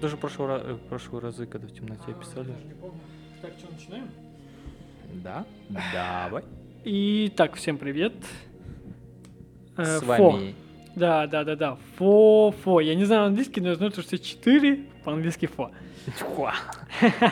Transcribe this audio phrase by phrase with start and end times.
[0.00, 2.48] Даже прошлый, ра- э, прошлые разы, когда в темноте писали.
[2.48, 3.00] даже не помню.
[3.40, 4.08] Так, что, начинаем?
[5.22, 5.44] Да?
[5.92, 6.44] Давай.
[6.84, 8.12] Итак, всем привет.
[9.76, 10.06] Э, С фо.
[10.30, 10.54] вами
[10.96, 11.78] Да, да, да, да.
[11.96, 12.80] Фо, фо.
[12.80, 15.70] Я не знаю английский, но я знаю, что 4 по-английски фо.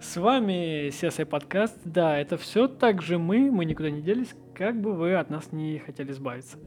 [0.00, 1.76] С вами CSI подкаст.
[1.84, 5.50] Да, это все так же мы, мы никуда не делись, как бы вы от нас
[5.52, 6.58] не хотели избавиться.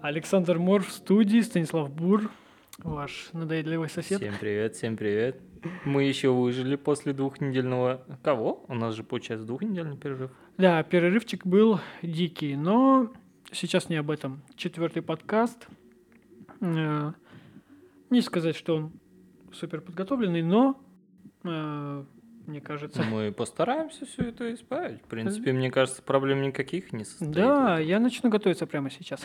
[0.00, 2.30] Александр Мор в студии, Станислав Бур,
[2.78, 4.20] ваш надоедливый сосед.
[4.20, 5.40] Всем привет, всем привет.
[5.84, 8.04] Мы еще выжили после двухнедельного...
[8.22, 8.64] Кого?
[8.68, 10.30] У нас же получается двухнедельный перерыв.
[10.58, 13.12] Да, перерывчик был дикий, но
[13.50, 14.42] сейчас не об этом.
[14.56, 15.66] Четвертый подкаст.
[16.60, 17.12] Э,
[18.10, 18.92] Не сказать, что он
[19.52, 20.80] супер подготовленный, но
[21.44, 22.04] э,
[22.46, 23.02] мне кажется.
[23.02, 25.02] Мы постараемся все это исправить.
[25.02, 27.32] В принципе, мне кажется, проблем никаких не состоит.
[27.32, 29.20] Да, я начну готовиться прямо сейчас.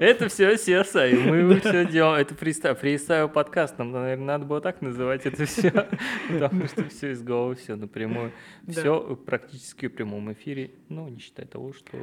[0.00, 1.28] Это все CSI.
[1.28, 2.20] Мы все делаем.
[2.20, 3.78] Это фристайл, подкаст.
[3.78, 5.70] Нам, наверное, надо было так называть это все.
[6.28, 8.32] Потому что все из головы, все напрямую.
[8.66, 10.72] Все практически в прямом эфире.
[10.88, 11.96] Ну, не считая того, что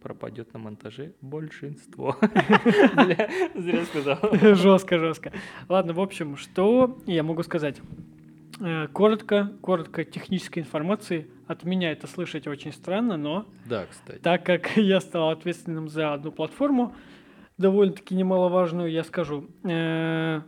[0.00, 2.16] пропадет на монтаже большинство.
[3.54, 4.18] Зря сказал.
[4.32, 5.32] Жестко, жестко.
[5.68, 7.80] Ладно, в общем, что я могу сказать?
[8.60, 11.26] Э, Коротко, коротко технической информации.
[11.46, 14.18] От меня это слышать очень странно, но Да, кстати.
[14.18, 16.94] так как я стал ответственным за одну платформу,
[17.58, 19.48] довольно-таки немаловажную, я скажу.
[19.64, 20.42] Э,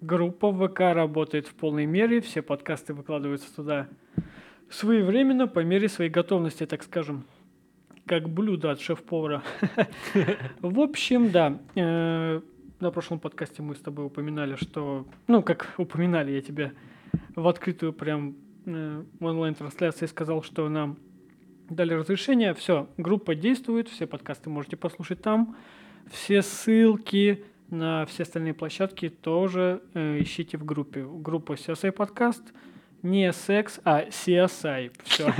[0.00, 3.88] Группа ВК работает в полной мере, все подкасты выкладываются туда
[4.70, 7.24] своевременно, по мере своей готовности, так скажем,
[8.06, 9.42] как блюдо от шеф-повара.
[10.60, 12.40] В общем, да, э,
[12.78, 16.72] на прошлом подкасте мы с тобой упоминали, что, ну, как упоминали, я тебе
[17.38, 18.36] в открытую прям
[18.66, 20.98] э, онлайн-трансляции сказал, что нам
[21.70, 22.54] дали разрешение.
[22.54, 25.56] Все, группа действует, все подкасты можете послушать там.
[26.10, 31.06] Все ссылки на все остальные площадки тоже э, ищите в группе.
[31.06, 32.42] Группа CSI подкаст.
[33.02, 34.90] Не секс, а CSI.
[35.04, 35.32] Все.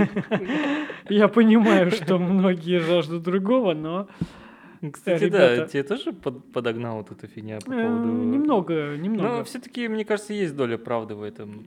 [1.08, 4.08] Я понимаю, что многие жаждут другого, но
[4.93, 8.09] Кстати, да, тебе тоже под- подогнал вот эта фигня по э, поводу...
[8.09, 9.44] немного, Но немного.
[9.44, 11.66] все-таки, мне кажется, есть доля правды в этом.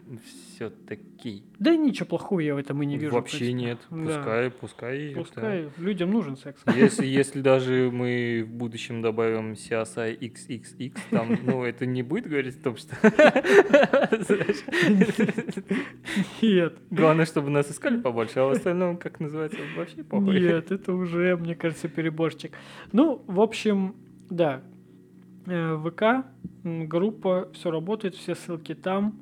[0.55, 1.43] Все-таки.
[1.59, 3.13] Да ничего плохого я в этом и не вижу.
[3.13, 3.79] Вообще нет.
[3.89, 4.17] Да.
[4.17, 5.11] Пускай, пускай.
[5.11, 6.61] это- Пускай людям нужен секс.
[6.75, 12.57] Если, если даже мы в будущем добавим CSI XXX, там, ну, это не будет говорить
[12.59, 12.95] о том, что...
[16.41, 16.73] Нет.
[16.89, 20.39] Главное, чтобы нас искали побольше, а в остальном, как называется, вообще похуй.
[20.39, 22.51] Нет, это уже, мне кажется, переборчик.
[22.91, 23.95] Ну, в общем,
[24.29, 24.61] да.
[25.47, 26.27] Э, ВК,
[26.63, 29.19] группа, все работает, все ссылки там.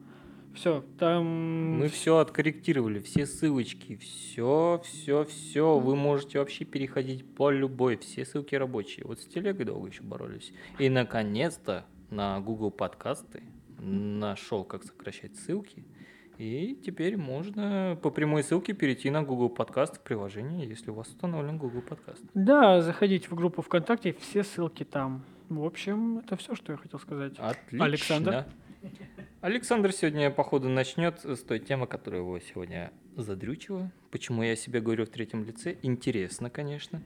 [0.55, 1.77] Все, там...
[1.77, 5.77] Мы все откорректировали, все ссылочки, все, все, все.
[5.77, 9.05] Вы можете вообще переходить по любой, все ссылки рабочие.
[9.05, 10.51] Вот с телегой долго еще боролись.
[10.79, 13.43] И наконец-то на Google подкасты
[13.79, 15.85] нашел, как сокращать ссылки.
[16.39, 21.09] И теперь можно по прямой ссылке перейти на Google подкаст в приложении, если у вас
[21.09, 22.23] установлен Google подкаст.
[22.33, 25.25] Да, заходите в группу ВКонтакте, все ссылки там.
[25.49, 27.33] В общем, это все, что я хотел сказать.
[27.37, 27.85] Отлично.
[27.85, 28.45] Александр?
[29.41, 33.91] Александр сегодня, походу, начнет с той темы, которая его сегодня задрючила.
[34.09, 35.75] Почему я себе говорю в третьем лице?
[35.81, 37.01] Интересно, конечно.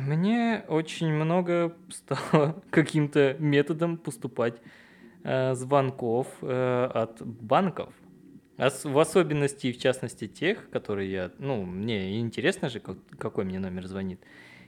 [0.00, 4.62] Мне очень много стало каким-то методом поступать
[5.24, 7.92] э, звонков э, от банков.
[8.56, 11.30] В особенности, в частности, тех, которые я...
[11.38, 14.20] Ну, мне интересно же, как- какой мне номер звонит.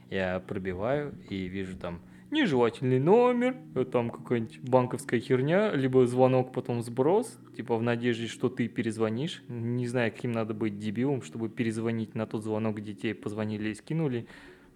[0.09, 2.01] Я пробиваю и вижу там
[2.31, 8.49] нежелательный номер, э, там какая-нибудь банковская херня, либо звонок, потом сброс, типа в надежде, что
[8.49, 9.43] ты перезвонишь.
[9.49, 13.75] Не знаю, каким надо быть дебилом, чтобы перезвонить на тот звонок, где тебе позвонили и
[13.75, 14.25] скинули.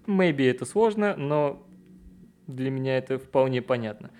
[0.05, 1.65] Maybe это сложно, но
[2.47, 4.11] для меня это вполне понятно.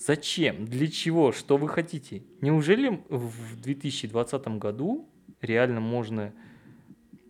[0.00, 0.64] Зачем?
[0.64, 1.30] Для чего?
[1.30, 2.22] Что вы хотите?
[2.40, 5.06] Неужели в 2020 году
[5.42, 6.32] реально можно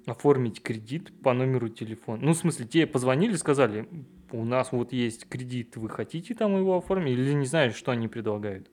[0.07, 2.23] оформить кредит по номеру телефона?
[2.23, 3.89] Ну, в смысле, тебе позвонили, сказали,
[4.31, 7.19] у нас вот есть кредит, вы хотите там его оформить?
[7.19, 8.71] Или не знаю, что они предлагают?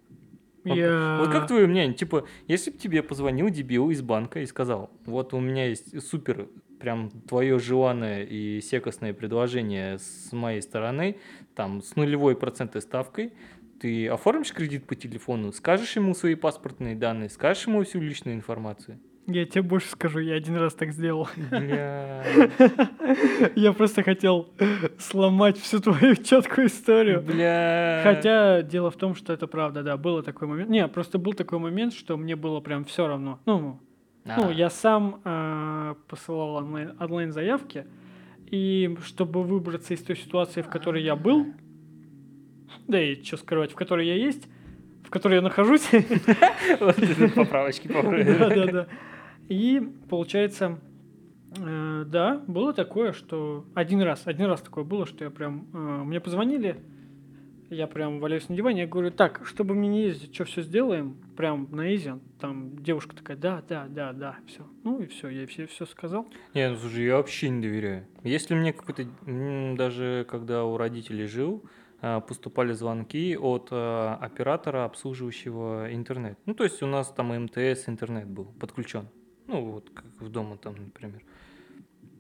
[0.64, 1.18] Я...
[1.20, 1.96] Вот как твое мнение?
[1.96, 6.48] Типа, если бы тебе позвонил дебил из банка и сказал, вот у меня есть супер,
[6.80, 11.18] прям твое желанное и секостное предложение с моей стороны,
[11.56, 13.34] там, с нулевой процентной ставкой,
[13.80, 19.00] ты оформишь кредит по телефону, скажешь ему свои паспортные данные, скажешь ему всю личную информацию?
[19.30, 21.28] Я тебе больше скажу, я один раз так сделал.
[21.52, 22.24] Бля.
[23.56, 24.48] Я просто хотел
[24.98, 27.22] сломать всю твою четкую историю.
[27.22, 28.00] Бля.
[28.06, 30.70] Хотя дело в том, что это правда, да, было такой момент.
[30.70, 33.42] Не, просто был такой момент, что мне было прям все равно.
[33.46, 33.82] Ну,
[34.24, 37.86] ну А, я сам э, посылал онлайн, онлайн-заявки,
[38.50, 41.48] и чтобы выбраться из той ситуации, в которой я был,
[42.88, 44.48] да и что скрывать, в которой я есть,
[45.04, 45.90] в которой я нахожусь.
[46.80, 48.56] Вот это Поправочки, Да, поправочки.
[48.56, 48.88] да, да.
[49.50, 50.80] И получается,
[51.58, 55.78] э, да, было такое, что один раз, один раз такое было, что я прям, э,
[55.78, 56.82] мне позвонили,
[57.70, 61.18] я прям валяюсь на диване, я говорю, так, чтобы мне не ездить, что все сделаем,
[61.36, 64.66] прям на изи, там девушка такая, да, да, да, да, все.
[64.84, 66.28] Ну и все, я все, все сказал.
[66.54, 68.06] Не, ну слушай, я вообще не доверяю.
[68.24, 69.06] Если мне какой-то,
[69.78, 71.64] даже когда у родителей жил,
[72.00, 76.38] поступали звонки от а, оператора, обслуживающего интернет.
[76.46, 79.08] Ну, то есть у нас там МТС интернет был подключен.
[79.48, 81.24] Ну, вот как в дома там, например.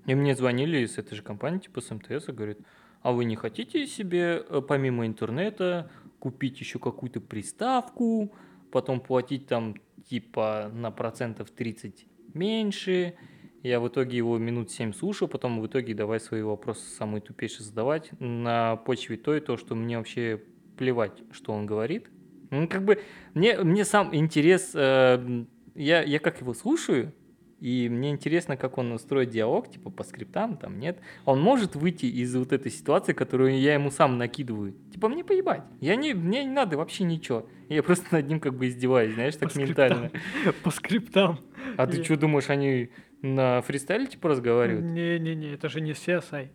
[0.06, 2.58] И мне звонили с этой же компании, типа с МТС, и говорят,
[3.02, 8.34] а вы не хотите себе э, помимо интернета купить еще какую-то приставку,
[8.72, 9.76] потом платить там
[10.10, 13.16] типа на процентов 30 меньше,
[13.64, 17.66] я в итоге его минут 7 слушал, потом в итоге давай свои вопросы самые тупейшие
[17.66, 20.42] задавать на почве той, то, что мне вообще
[20.78, 22.08] плевать, что он говорит.
[22.50, 23.02] Ну, как бы,
[23.34, 25.46] мне, мне сам интерес, э,
[25.76, 27.14] я, я как его слушаю,
[27.60, 31.00] и мне интересно, как он строит диалог, типа по скриптам, там нет.
[31.26, 34.76] Он может выйти из вот этой ситуации, которую я ему сам накидываю.
[34.94, 35.64] Типа мне поебать.
[35.82, 37.48] Я не, мне не надо вообще ничего.
[37.68, 40.12] Я просто над ним как бы издеваюсь, знаешь, так По ментально.
[40.64, 41.40] По скриптам.
[41.78, 42.90] А ты что думаешь, они
[43.22, 44.86] на фристайле типа разговаривают?
[44.86, 46.50] Не-не-не, это же не CSI.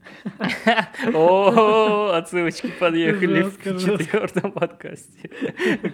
[1.15, 5.31] О, отсылочки подъехали в четвертом подкасте.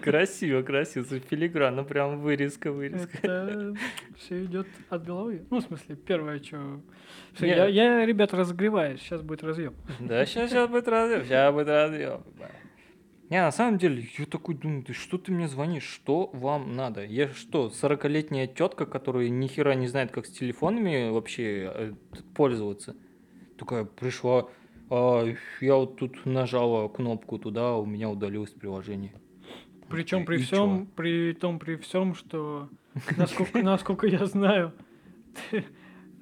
[0.02, 1.04] Красиво, красиво.
[1.04, 3.74] Филигранно, прям вырезка, вырезка.
[4.16, 5.46] Все идет от головы.
[5.50, 6.80] Ну, в смысле, первое, что...
[7.40, 9.74] Я, я, ребят, разогреваюсь, сейчас будет разъем.
[10.00, 12.24] Да, сейчас, сейчас будет разъем, сейчас будет разъем.
[13.30, 17.04] Не, на самом деле, я такой думаю, ты что ты мне звонишь, что вам надо?
[17.04, 21.92] Я что, 40-летняя тетка, которая ни хера не знает, как с телефонами вообще э,
[22.34, 22.96] пользоваться?
[23.58, 24.48] Такая пришла,
[24.90, 25.26] «А,
[25.60, 29.12] я вот тут нажала кнопку туда, у меня удалилось приложение.
[29.88, 32.70] Причем при И всем, при том, при всем, что
[33.16, 34.72] насколько, насколько я знаю,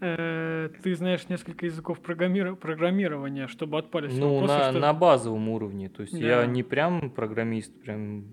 [0.00, 4.80] ты, э, ты знаешь несколько языков программира- программирования, чтобы отпали все Ну, вопросы, на, что-
[4.80, 5.88] на базовом уровне.
[5.88, 6.26] То есть Да.
[6.42, 8.24] я не прям программист, прям...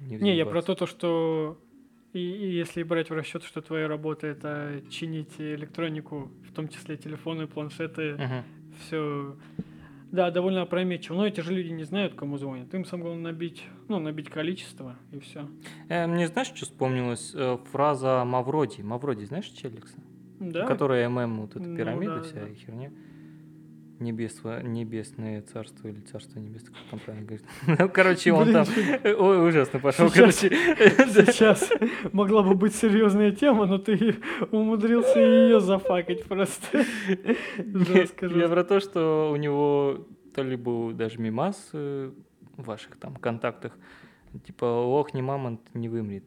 [0.00, 1.58] Не, я про то, то что
[2.12, 6.96] и, и если брать в расчет, что твоя работа это чинить электронику, в том числе
[6.96, 8.44] телефоны, планшеты, Мгм.
[8.80, 9.36] все,
[10.10, 11.14] да, довольно опрометчиво.
[11.16, 12.74] Но эти же люди не знают, кому звонят.
[12.74, 15.48] Им самое главное набить, ну, набить количество и все.
[15.88, 17.32] Э, Мне знаешь, что вспомнилась?
[17.34, 18.82] Э, Фраза Мавроди.
[18.82, 19.98] Мавроди, знаешь Челикса?
[20.50, 20.66] Да.
[20.66, 22.54] Которая ММ, вот эта Ну пирамида да, вся да.
[22.54, 22.90] херня.
[24.00, 27.46] Небесно, небесное царство или царство небесное, как там правильно говорит.
[27.78, 28.66] Ну, короче, он Блин, там...
[29.18, 30.56] Ой, ужасно пошел, Сейчас- короче.
[31.32, 31.70] Сейчас
[32.12, 34.16] могла бы быть серьезная тема, но ты
[34.50, 36.84] умудрился ее зафакать просто.
[37.58, 42.10] Жестко, Я про то, что у него то ли был даже мимас э,
[42.56, 43.76] в ваших там контактах,
[44.46, 46.24] типа лох не мамонт не вымрет.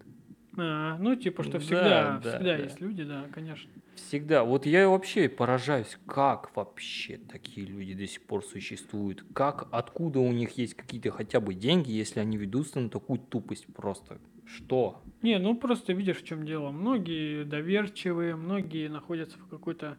[0.58, 2.64] А, ну, типа, что Да, всегда, да, всегда да.
[2.64, 3.70] есть люди, да, конечно.
[3.96, 4.44] Всегда.
[4.44, 9.26] Вот я вообще поражаюсь, как вообще такие люди до сих пор существуют.
[9.34, 13.66] Как, откуда у них есть какие-то хотя бы деньги, если они ведутся на такую тупость
[13.74, 14.20] просто.
[14.46, 15.02] Что?
[15.22, 16.72] Не, ну просто видишь, в чем дело.
[16.72, 19.98] Многие доверчивые, многие находятся в какой-то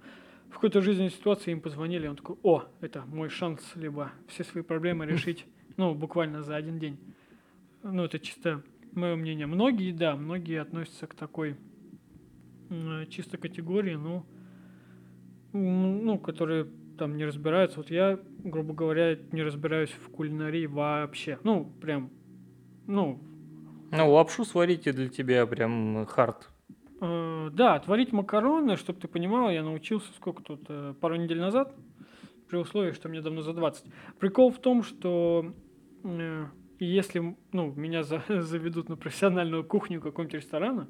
[0.49, 4.63] в какой-то жизненной ситуации, им позвонили, он такой, о, это мой шанс, либо все свои
[4.63, 5.45] проблемы решить,
[5.77, 6.99] ну, буквально за один день.
[7.83, 8.63] Ну, это чисто
[8.97, 9.47] мое мнение.
[9.47, 11.57] Многие, да, многие относятся к такой
[12.71, 14.27] м, чисто категории, ну,
[15.53, 16.67] ну, которые
[16.99, 17.79] там не разбираются.
[17.79, 21.39] Вот я, грубо говоря, не разбираюсь в кулинарии вообще.
[21.45, 22.11] Ну, прям,
[22.87, 23.21] ну,
[23.93, 26.49] Ну, лапшу сварите для тебя прям хард.
[27.01, 31.75] Э, Да, творить макароны, чтобы ты понимал, я научился сколько тут, э, пару недель назад,
[32.49, 33.85] при условии, что мне давно за 20.
[34.19, 35.53] Прикол в том, что
[36.05, 36.47] э,
[36.85, 40.87] если м, ну, меня за- заведут на профессиональную кухню какого-нибудь ресторана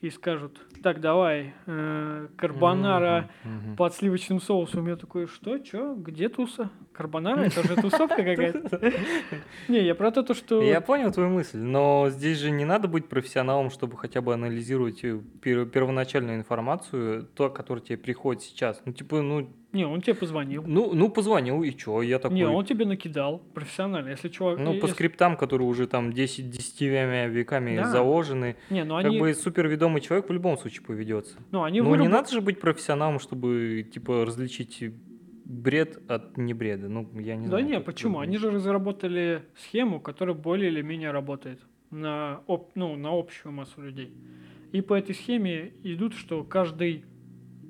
[0.00, 3.76] и скажут, так, давай, э, карбонара Мгм, мгм.
[3.76, 6.70] под сливочным соусом, я такой, что, чё, где туса?
[6.92, 7.40] Карбонара?
[7.40, 8.80] Это же тусовка какая-то.
[9.68, 10.62] Не, я про то, то, что...
[10.62, 15.02] Я понял твою мысль, но здесь же не надо быть профессионалом, чтобы хотя бы анализировать
[15.04, 18.80] э, пер- первоначальную информацию, то, которая тебе приходит сейчас.
[18.84, 20.64] Ну, типа, ну, Не, он тебе позвонил.
[20.66, 22.36] ну, ну позвонил, и чё, я такой...
[22.36, 24.08] Не, он тебе накидал профессионально.
[24.10, 24.58] Если чувак...
[24.58, 27.84] Ну, по если- скриптам, которые уже там 10 десятивями веками Да.
[27.90, 31.36] заложены, Не, ну как они, бы суперведомый человек в любом случае поведется.
[31.50, 34.82] ну, они Ну, не выработ- надо же быть профессионалом, чтобы, типа, различить
[35.44, 36.88] бред от небреда.
[36.88, 37.66] Ну, я не Да знаю.
[37.66, 38.20] не, как почему?
[38.20, 41.60] Они же разработали схему, которая более или менее работает
[41.90, 44.12] на, об- ну, на общую массу людей.
[44.72, 47.04] И по этой схеме идут, что каждый,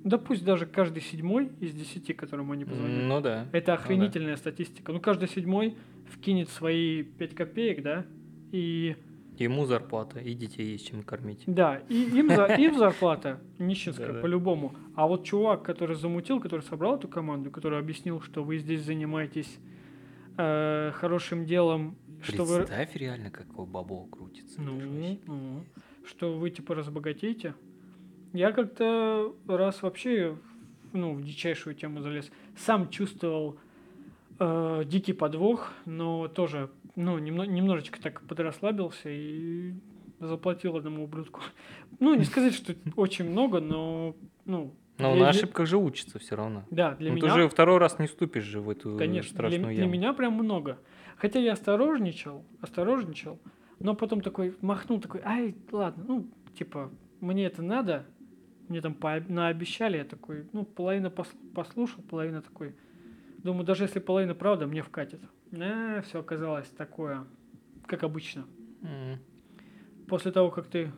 [0.05, 3.47] да пусть даже каждый седьмой из десяти, которым они позвонили, Ну да.
[3.52, 4.93] это охренительная статистика.
[4.93, 5.76] Ну, каждый седьмой
[6.07, 8.07] вкинет свои 5 копеек, да,
[8.52, 8.97] и
[9.37, 11.45] Ему зарплата, и детей есть чем кормить.
[11.47, 14.75] да, и им, за, им зарплата нищенская по-любому.
[14.97, 19.59] А вот чувак, который замутил, который собрал эту команду, который объяснил, что вы здесь занимаетесь
[20.37, 24.61] э, хорошим делом, что вы, реально, какой бабол крутится.
[24.61, 24.81] Ну,
[25.26, 25.64] ну,
[26.05, 27.55] что вы типа разбогатеете.
[28.32, 30.37] Я как-то раз вообще
[30.92, 32.30] ну, в дичайшую тему залез.
[32.56, 33.58] Сам чувствовал
[34.38, 39.75] э, дикий подвох, но тоже ну, немно- немножечко так подрасслабился и
[40.20, 41.40] заплатил одному ублюдку.
[42.00, 46.18] Ну, не сказать, что очень много, но ну, Но для- на для- ошибках же учится
[46.18, 46.64] все равно.
[46.70, 49.38] да, для Ну, меня Ты же второй раз не ступишь же в эту Конечно, для,
[49.50, 49.92] страшную для яму.
[49.92, 50.78] меня прям много.
[51.16, 53.40] Хотя я осторожничал, осторожничал,
[53.80, 58.06] но потом такой махнул, такой, ай, ладно, ну, типа, мне это надо,
[58.68, 58.96] мне там
[59.28, 62.75] наобещали, я такой, ну, половина пос- послушал, половина такой,
[63.38, 65.20] думаю, даже если половина правда, мне вкатит.
[65.52, 67.25] Э, все оказалось такое,
[67.87, 68.46] как обычно.
[68.82, 69.18] М.
[70.06, 70.90] После того, как ты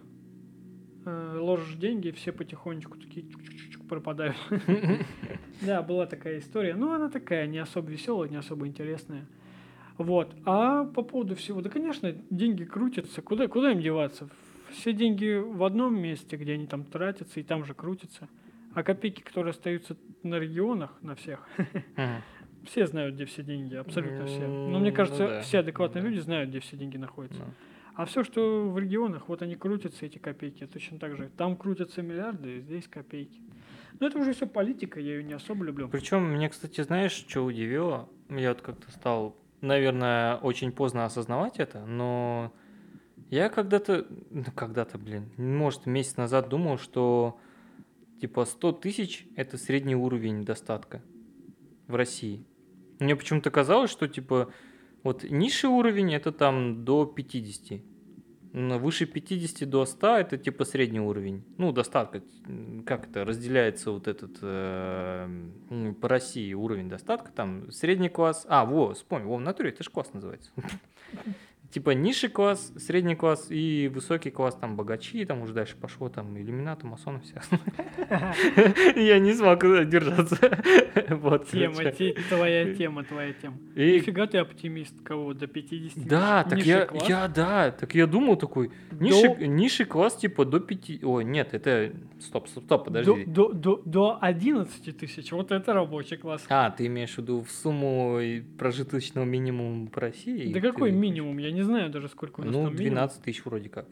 [1.04, 4.36] э, ложишь деньги, все потихонечку такие чук-чук-чук пропадают.
[5.62, 6.74] Да, была такая история.
[6.74, 9.26] Ну, она такая, не особо веселая, не особо интересная.
[9.98, 10.34] Вот.
[10.46, 13.20] А по поводу всего, да, конечно, деньги крутятся.
[13.20, 14.30] Куда, куда им деваться?
[14.72, 18.28] Все деньги в одном месте, где они там тратятся, и там же крутятся.
[18.74, 21.46] А копейки, которые остаются на регионах, на всех,
[22.64, 24.46] все знают, где все деньги, абсолютно все.
[24.46, 26.08] Но М, мне ну кажется, да, все адекватные да.
[26.08, 27.40] люди знают, где все деньги находятся.
[27.40, 27.52] Ну.
[27.96, 31.30] А все, что в регионах, вот они крутятся, эти копейки, точно так же.
[31.36, 33.40] Там крутятся миллиарды, здесь копейки.
[33.98, 35.88] Но это уже все политика, я ее не особо люблю.
[35.88, 38.08] Причем, мне, кстати, знаешь, что удивило?
[38.30, 42.52] Я вот как-то стал, наверное, очень поздно осознавать это, но
[43.30, 47.38] я когда-то, ну когда-то, блин, может, месяц назад думал, что
[48.20, 51.00] типа 100 тысяч– это средний уровень достатка
[51.86, 52.44] в России.
[52.98, 54.52] Мне почему-то казалось, что типа
[55.02, 57.80] вот низший уровень– это там до 50.
[58.52, 61.44] Но выше 50 до 100 это типа средний уровень.
[61.56, 62.22] Ну, достатка.
[62.84, 67.30] Как это разделяется вот этот э, по России уровень достатка?
[67.30, 68.44] Там средний класс.
[68.48, 70.50] А, во, вспомнил, во, в натуре это же класс называется.
[71.70, 76.36] Типа низший класс, средний класс и высокий класс, там богачи, там уже дальше пошло, там
[76.36, 77.40] иллюминаты, масоны, все.
[79.00, 80.36] Я не смог держаться.
[81.10, 81.74] Вот, Тема,
[82.28, 83.56] твоя тема, твоя тема.
[83.74, 88.36] И Нифига ты оптимист, кого до 50 Да, так я, я, да, так я думал
[88.36, 93.24] такой, низший, класс типа до 5, ой, нет, это, стоп, стоп, стоп, подожди.
[93.24, 96.44] До, до, до, до 11 тысяч, вот это рабочий класс.
[96.48, 98.20] А, ты имеешь в виду в сумму
[98.58, 100.52] прожиточного минимума по России?
[100.52, 101.38] да какой минимум?
[101.38, 102.94] Я не знаю даже, сколько у нас Ну, там минимум.
[102.94, 103.86] 12 тысяч вроде как,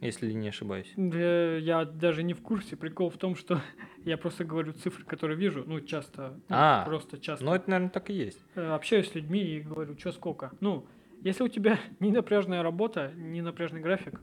[0.00, 0.92] если не ошибаюсь.
[0.96, 2.76] Да, я даже не в курсе.
[2.76, 3.60] Прикол в том, что
[4.04, 7.44] я просто говорю цифры, которые вижу, ну, часто, ну, А, просто часто.
[7.44, 8.42] Ну, это, наверное, так и есть.
[8.54, 10.52] Э, общаюсь с людьми и говорю, что сколько.
[10.60, 10.86] Ну,
[11.22, 14.20] если у тебя не напряжная работа, не напряжный график,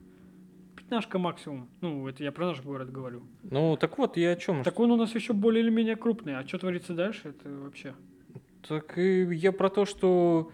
[0.75, 1.69] пятнашка максимум.
[1.81, 3.23] Ну, это я про наш город говорю.
[3.43, 4.63] Ну, так вот, я о чем?
[4.63, 6.37] Так он у нас еще более или менее крупный.
[6.37, 7.93] А что творится дальше, это вообще...
[8.67, 10.51] Так и я про то, что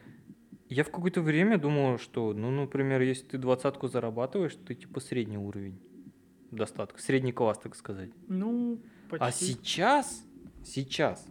[0.73, 5.37] я в какое-то время думал, что, ну, например, если ты двадцатку зарабатываешь, ты типа средний
[5.37, 5.79] уровень
[6.51, 8.09] достатка, средний класс, так сказать.
[8.27, 9.25] Ну, почти.
[9.25, 10.23] А сейчас,
[10.63, 11.25] сейчас,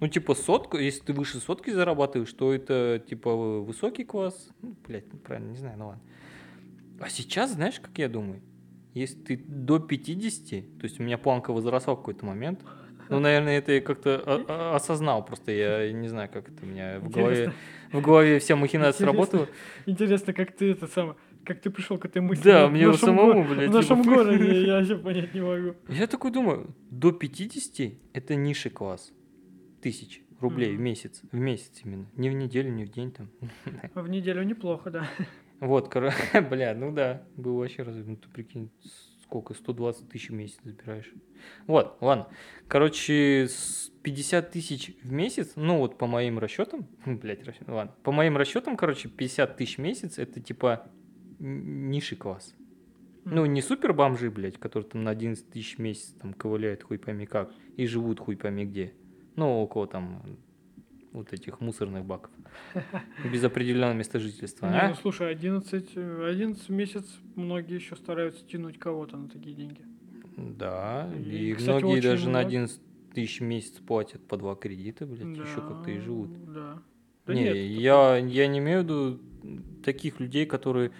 [0.00, 4.50] ну, типа сотку, если ты выше сотки зарабатываешь, то это, типа, высокий класс.
[4.62, 6.02] Ну, блядь, неправильно, не знаю, ну ладно.
[7.00, 8.42] А сейчас, знаешь, как я думаю?
[8.94, 12.64] Если ты до 50, то есть у меня планка возросла в какой-то момент,
[13.10, 17.10] ну, наверное, это я как-то осознал, просто я не знаю, как это у меня в
[17.10, 17.52] голове,
[17.92, 19.24] в голове вся махинация Интересно.
[19.26, 19.48] сработала.
[19.86, 21.16] Интересно, как ты это самое...
[21.44, 22.42] Как ты пришел к этой мысли?
[22.44, 25.74] Да, в мне самому, го- блядь, В нашем типа, городе я вообще понять не могу.
[25.88, 29.12] Я такой думаю, до 50 это низший класс.
[29.80, 30.82] Тысяч рублей в Мгм.
[30.84, 31.22] месяц.
[31.32, 32.06] В месяц именно.
[32.16, 33.30] Не в неделю, не в день там.
[33.94, 35.08] В неделю неплохо, да.
[35.60, 36.12] Вот, кор-
[36.50, 38.70] бля, ну да, был вообще разве, ну ты прикинь,
[39.28, 41.12] сколько, 120 тысяч в месяц забираешь.
[41.66, 42.28] Вот, ладно.
[42.66, 48.10] Короче, с 50 тысяч в месяц, ну вот по моим расчетам, блядь, расчет, ладно, по
[48.10, 50.90] моим расчетам, короче, 50 тысяч в месяц, это типа
[51.38, 52.54] низший класс.
[53.26, 56.98] Ну, не супер бомжи, блядь, которые там на 11 тысяч в месяц там ковыляют хуй
[56.98, 58.94] пойми как и живут хуй пойми где.
[59.36, 60.22] Ну, около там
[61.12, 62.30] вот этих мусорных баков.
[63.32, 64.66] Без определенного места жительства.
[64.66, 64.88] Не, а?
[64.90, 69.82] ну слушай, 11, э, 11 месяц многие еще стараются тянуть кого-то на такие деньги.
[70.36, 72.46] Да, И, и, кстати, многие даже на много.
[72.46, 72.80] 11
[73.14, 76.30] тысяч в месяц платят по два кредита, блядь, еще как-то и живут.
[76.52, 76.82] Да.
[77.26, 79.20] Да не, нет, я, я не имею в виду
[79.84, 80.92] таких людей, которые...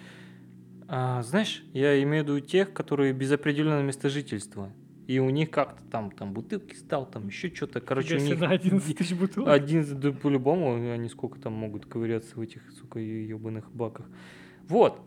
[0.87, 4.71] а, знаешь, я имею в виду тех, которые без определенного места жительства.
[5.09, 7.81] И у них как-то там, там бутылки стал, там еще что-то.
[7.81, 9.49] Короче, у Если них на 11 тысяч бутылок.
[9.49, 14.05] 11, да, по-любому, они сколько там могут ковыряться в этих, сука, ебаных баках.
[14.67, 15.01] Вот.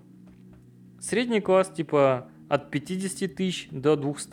[0.98, 4.30] Средний класс, типа, от 50 тысяч до 200.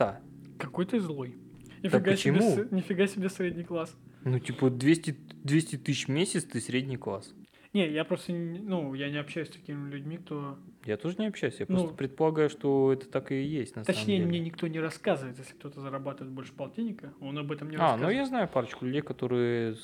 [0.57, 1.37] Какой ты злой.
[1.83, 2.41] Нифига, почему?
[2.41, 3.95] Себе, нифига себе средний класс.
[4.23, 7.35] Ну, типа, 200, 200 тысяч в месяц, ты средний класс.
[7.73, 10.57] Не, я просто, ну, я не общаюсь с такими людьми, кто...
[10.85, 14.17] Я тоже не общаюсь, я Ну, просто предполагаю, что это так и есть на Точнее,
[14.17, 14.45] самом мне деле.
[14.49, 18.17] никто не рассказывает, если кто-то зарабатывает больше полтинника, он об этом не А, ну рассказывает.
[18.17, 19.75] я знаю парочку людей, которые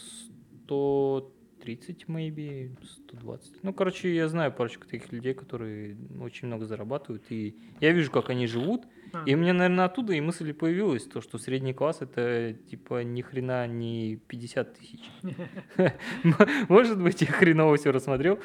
[0.66, 3.64] 130, maybe, 120.
[3.64, 8.30] Ну, короче, я знаю парочку таких людей, которые очень много зарабатывают, и я вижу, как
[8.32, 12.54] они живут, А, и мне, наверное, оттуда и мысль появилась, то, что средний класс это
[12.70, 15.10] типа ни хрена не 50 тысяч.
[16.70, 18.40] Может быть, я хреново все рассмотрел.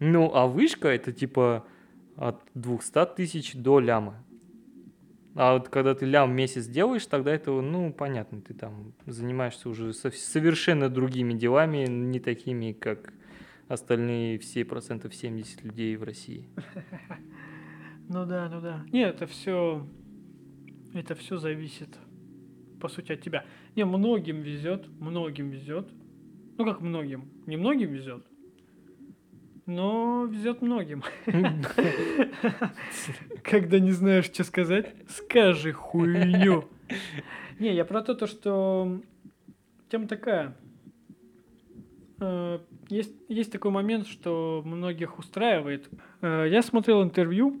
[0.00, 1.64] Ну, а вышка это типа
[2.16, 4.24] от 200 тысяч до ляма.
[5.34, 9.92] А вот когда ты лям месяц делаешь, тогда это, ну, понятно, ты там занимаешься уже
[9.92, 13.12] со- совершенно другими делами, не такими, как
[13.68, 16.48] остальные все процентов 70 людей в России.
[18.10, 18.86] Ну да, ну да.
[18.90, 19.86] Не, это все,
[20.94, 21.98] это все зависит,
[22.80, 23.44] по сути, от тебя.
[23.76, 25.88] Не, многим везет, многим везет.
[26.56, 27.28] Ну как многим?
[27.46, 28.26] Не многим везет,
[29.66, 31.02] но везет многим.
[33.42, 36.64] Когда не знаешь, что сказать, скажи хуйню.
[37.58, 39.00] Не, я про то, то, что
[39.90, 40.56] тема такая.
[42.20, 45.88] Э, Есть, есть такой момент, что многих устраивает.
[46.22, 47.60] Э, Я смотрел интервью,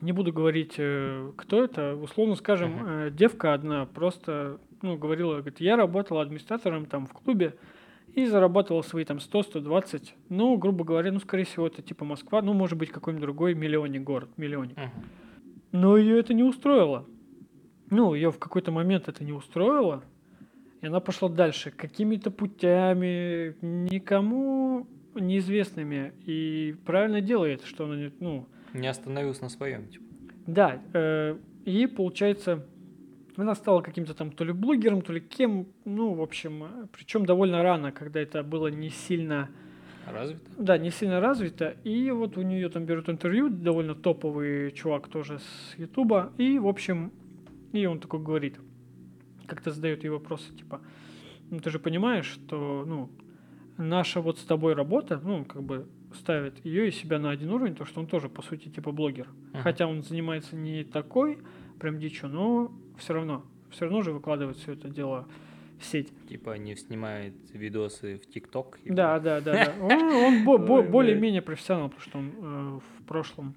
[0.00, 5.60] не буду говорить, э, кто это, условно скажем, э, девка одна просто, ну, говорила, говорит,
[5.60, 7.54] я работала администратором там в клубе
[8.14, 12.52] и зарабатывала свои там 100-120, ну, грубо говоря, ну, скорее всего, это типа Москва, ну,
[12.54, 14.76] может быть, какой-нибудь другой миллионник город, миллионник.
[14.76, 14.90] Мгм.
[15.72, 17.06] Но ее это не устроило.
[17.90, 20.02] Ну, ее в какой-то момент это не устроило.
[20.80, 26.12] И она пошла дальше, какими-то путями, никому неизвестными.
[26.24, 30.04] И правильно делает, что она ну, Не остановился на своем, типа.
[30.46, 32.66] да, э, и получается,
[33.36, 37.62] она стала каким-то там то ли блогером, то ли кем, ну, в общем, причем довольно
[37.62, 39.48] рано, когда это было не сильно,
[40.06, 40.50] Развито?
[40.58, 41.76] да, не сильно развито.
[41.84, 46.66] И вот у нее там берут интервью, довольно топовый чувак тоже с Ютуба, и, в
[46.66, 47.12] общем,
[47.72, 48.58] и он такой говорит,
[49.46, 50.80] как-то задает ей вопросы, типа,
[51.50, 53.10] ну, ты же понимаешь, что, ну,
[53.76, 57.74] наша вот с тобой работа, ну, как бы ставит ее и себя на один уровень,
[57.74, 59.28] то что он тоже, по сути, типа блогер.
[59.52, 59.62] Мгм.
[59.62, 61.38] Хотя он занимается не такой
[61.78, 65.26] прям дичью, но все равно, все равно же выкладывает все это дело
[65.78, 66.12] в сеть.
[66.28, 68.78] Типа не снимает видосы в ТикТок.
[68.84, 69.74] Да, да, да, да.
[69.86, 73.54] Он, более-менее профессионал, потому что он э, в прошлом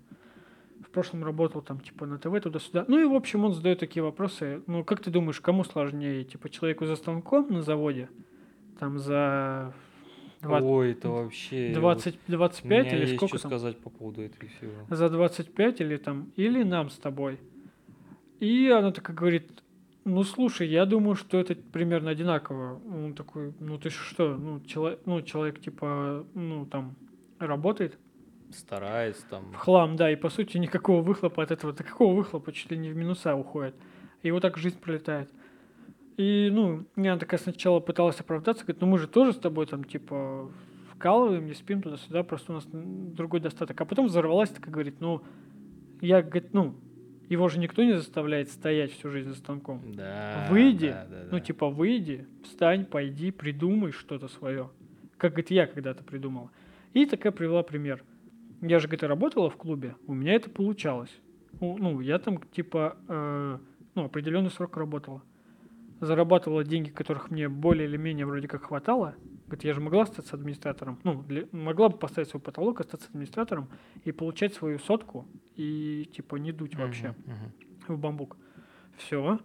[0.81, 2.85] в прошлом работал там типа на ТВ туда-сюда.
[2.87, 4.61] Ну и в общем он задает такие вопросы.
[4.67, 8.09] Ну как ты думаешь, кому сложнее, типа человеку за станком на заводе,
[8.79, 9.73] там за
[10.43, 11.73] два- Ой, это вообще...
[11.73, 13.51] 20, у 25 меня или сколько что там?
[13.51, 14.71] сказать по поводу этого всего.
[14.95, 17.39] за 25 или там, или нам с тобой.
[18.39, 19.63] И она такая говорит,
[20.05, 22.81] ну слушай, я думаю, что это примерно одинаково.
[22.93, 26.95] Он такой, ну ты что, ну, чело- ну человек типа, ну там
[27.39, 27.97] работает
[28.51, 29.51] Старается там...
[29.51, 32.77] в хлам, да, и по сути никакого выхлопа от этого, да какого выхлопа, чуть ли
[32.77, 33.75] не в минуса уходит.
[34.21, 35.29] И вот так жизнь пролетает.
[36.17, 39.83] И, ну, я такая сначала пыталась оправдаться, говорит, ну мы же тоже с тобой там,
[39.83, 40.51] типа,
[40.93, 43.79] вкалываем, не спим туда-сюда, просто у нас другой достаток.
[43.81, 45.23] А потом взорвалась, такая говорит, ну,
[46.01, 46.75] я, говорит, ну,
[47.29, 49.81] его же никто не заставляет стоять всю жизнь за станком.
[49.95, 51.39] Да, Выйди, да, да, ну, да.
[51.39, 54.69] типа, выйди, встань, пойди, придумай что-то свое.
[55.17, 56.51] Как, говорит, я когда-то придумала.
[56.93, 58.03] И такая привела пример.
[58.61, 61.11] Я же, говорит, работала в клубе, у меня это получалось.
[61.59, 63.57] Ну, я там, типа, э,
[63.95, 65.21] ну, определенный срок работала.
[66.03, 69.15] Зарабатывала деньги, которых мне более или менее вроде как хватало.
[69.45, 70.99] Говорит, я же могла остаться администратором.
[71.03, 73.69] Ну, для- могла бы поставить свой потолок, остаться администратором
[74.03, 77.33] и получать свою сотку и, типа, не дуть вообще Мгм,
[77.87, 77.95] мгм.
[77.95, 78.37] в бамбук.
[78.97, 79.39] Все.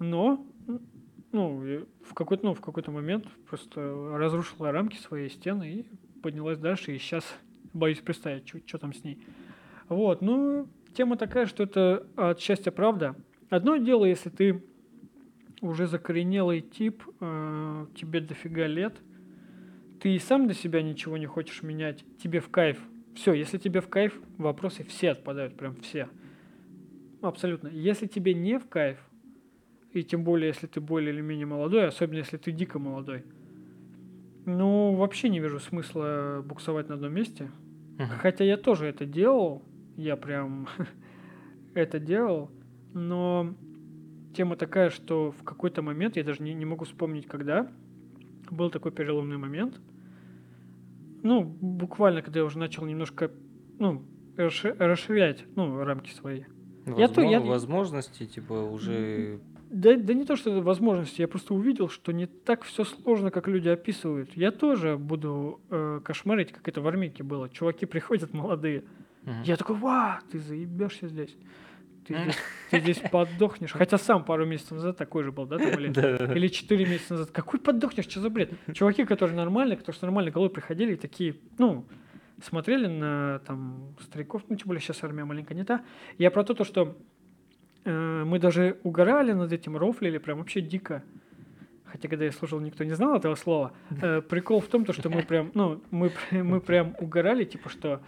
[0.00, 0.44] Но
[1.30, 3.80] ну, в какой-то, ну, в какой-то момент просто
[4.18, 5.86] разрушила рамки своей стены и
[6.22, 6.94] поднялась дальше.
[6.94, 7.24] И сейчас
[7.72, 9.24] боюсь представить, что там с ней.
[9.88, 13.14] Вот, ну, тема такая, что это от счастья правда.
[13.48, 14.64] Одно дело, если ты
[15.60, 19.00] уже закоренелый тип, э, тебе дофига лет,
[20.00, 22.78] ты и сам для себя ничего не хочешь менять, тебе в кайф.
[23.14, 26.08] Все, если тебе в кайф, вопросы все отпадают, прям все.
[27.20, 27.68] Абсолютно.
[27.68, 28.98] Если тебе не в кайф,
[29.92, 33.24] и тем более, если ты более или менее молодой, особенно если ты дико молодой,
[34.46, 37.50] ну, вообще не вижу смысла буксовать на одном месте.
[37.98, 38.08] Мгм.
[38.20, 39.62] Хотя я тоже это делал,
[39.96, 40.68] я прям
[41.74, 42.50] это делал,
[42.94, 43.54] но
[44.34, 47.70] тема такая, что в какой-то момент, я даже не, не могу вспомнить, когда,
[48.50, 49.80] был такой переломный момент.
[51.22, 53.30] Ну, буквально, когда я уже начал немножко,
[53.78, 54.02] ну,
[54.36, 56.44] расши- расширять, ну, рамки свои.
[56.86, 59.40] Я то- я- Возможности, типа, уже...
[59.70, 63.30] Да, да не то, что это возможности, я просто увидел, что не так все сложно,
[63.30, 64.36] как люди описывают.
[64.36, 67.48] Я тоже буду э, кошмарить, как это в Армейке было.
[67.48, 68.82] Чуваки приходят молодые.
[69.22, 69.42] Мгм.
[69.44, 71.36] Я такой, ва, ты заебешься здесь.
[72.10, 72.36] Ты здесь,
[72.70, 73.72] ты здесь подохнешь.
[73.72, 76.16] Хотя сам пару месяцев назад такой же был, да, там, или, Да.
[76.34, 77.30] или 4 месяца назад.
[77.30, 78.52] Какой подохнешь, что за бред?
[78.74, 81.84] Чуваки, которые нормальные, которые с нормальной головой приходили, и такие, ну,
[82.42, 85.82] смотрели на там стариков, ну, тем более сейчас армия маленькая не та.
[86.18, 86.96] Я про то, то, что
[87.84, 91.02] э, мы даже угорали над этим, рофлили прям вообще дико.
[91.84, 93.72] Хотя, когда я слушал, никто не знал этого слова.
[94.00, 98.00] Э, прикол в том, то, что мы прям, ну, мы, мы прям угорали, типа, что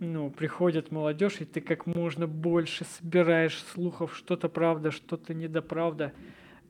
[0.00, 6.12] ну, приходит молодежь, и ты как можно больше собираешь слухов, что-то правда, что-то недоправда.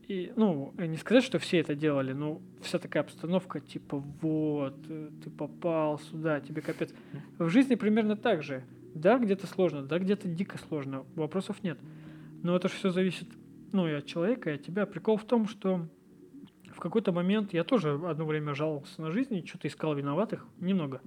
[0.09, 5.11] И, ну, не сказать, что все это делали, но вся такая обстановка, типа, вот, э,
[5.25, 6.95] ты попал сюда, тебе капец.
[7.39, 8.63] В жизни примерно так же.
[8.95, 11.79] Да, где-то сложно, да, где-то дико сложно, вопросов нет.
[12.43, 13.29] Но это же все зависит,
[13.73, 14.87] ну, и от человека, и от тебя.
[14.87, 15.89] Прикол в том, что
[16.73, 21.01] в какой-то момент я тоже одно время жаловался на жизнь, что-то искал виноватых, немного.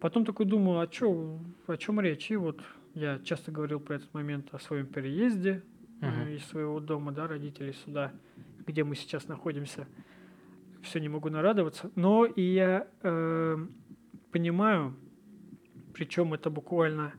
[0.00, 2.30] Потом такой думаю, а чё, о чем речь?
[2.30, 2.62] И вот
[2.94, 5.64] я часто говорил про этот момент о своем переезде
[6.00, 6.28] Мгм.
[6.28, 8.12] из своего дома, да, родителей сюда,
[8.66, 9.88] где мы сейчас находимся.
[10.82, 11.90] Все не могу нарадоваться.
[11.96, 13.56] Но и я э,
[14.30, 14.94] понимаю,
[15.92, 17.12] причем это буквально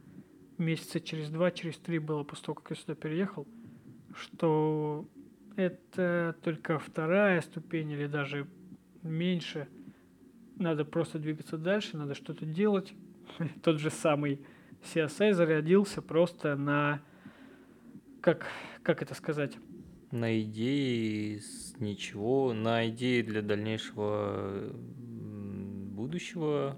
[0.58, 3.46] месяца через два, через три было после того, как я сюда переехал,
[4.13, 5.06] что
[5.58, 8.48] это только вторая ступень или даже
[9.02, 9.68] меньше.
[10.60, 12.93] Надо просто двигаться дальше, надо что-то делать.
[13.63, 14.41] Тот же самый
[14.84, 17.02] CSI зарядился просто на...
[18.22, 18.45] Как,
[18.84, 19.58] как это сказать?
[20.12, 24.74] На идеи с ничего, на идеи для дальнейшего
[25.93, 26.78] будущего.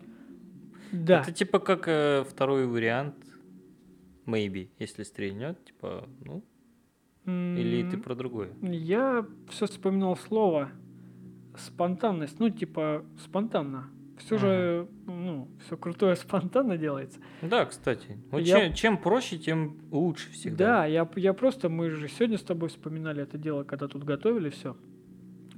[0.91, 3.15] Да, Это типа как э, второй вариант,
[4.27, 6.43] maybe, если стрельнет, типа, ну,
[7.25, 8.51] или ты про другое?
[8.61, 10.71] Я все вспоминал слово
[11.57, 12.39] спонтанность.
[12.39, 13.89] Ну, типа, спонтанно.
[14.17, 17.19] Все же, ну, все крутое спонтанно делается.
[17.41, 18.17] Да, кстати.
[18.29, 20.85] Вот Я- чем, чем проще, тем лучше Да, всегда.
[20.85, 24.75] я, я просто, мы же сегодня с тобой вспоминали это дело, когда тут готовили все.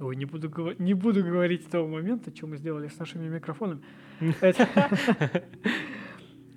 [0.00, 3.82] Ой, не буду, не буду говорить того момента, что мы сделали с нашими микрофонами.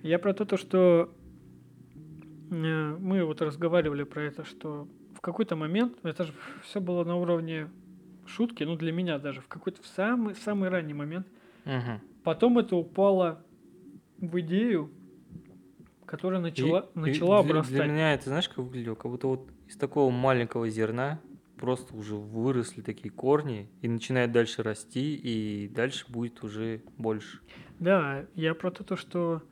[0.03, 1.11] Я про то, то, что
[2.49, 7.15] э, мы вот разговаривали про это, что в какой-то момент, это же все было на
[7.15, 7.67] уровне
[8.27, 11.27] шутки, ну для меня даже, в какой-то в самый, самый ранний момент.
[11.65, 12.01] Мгм.
[12.23, 13.45] Потом это упало
[14.19, 14.91] в идею,
[16.05, 17.75] которая начала, И- и начала для, обрастать.
[17.75, 18.95] для меня это, знаешь, как выглядело?
[18.95, 21.21] Как будто вот из такого маленького зерна
[21.57, 27.39] просто уже выросли такие корни и начинают дальше расти, и дальше будет уже больше.
[27.79, 29.43] Да, я про то, то, что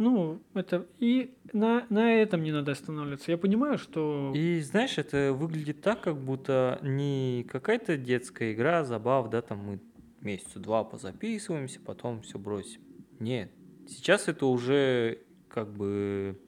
[0.00, 3.30] ну, это и на, на этом не надо останавливаться.
[3.30, 9.28] Я понимаю, что И знаешь, это выглядит так, как будто не какая-то детская игра, забав,
[9.28, 9.80] да, там мы
[10.22, 12.80] месяца два позаписываемся, потом все бросим.
[13.18, 13.52] Нет,
[13.86, 16.40] сейчас это уже как бы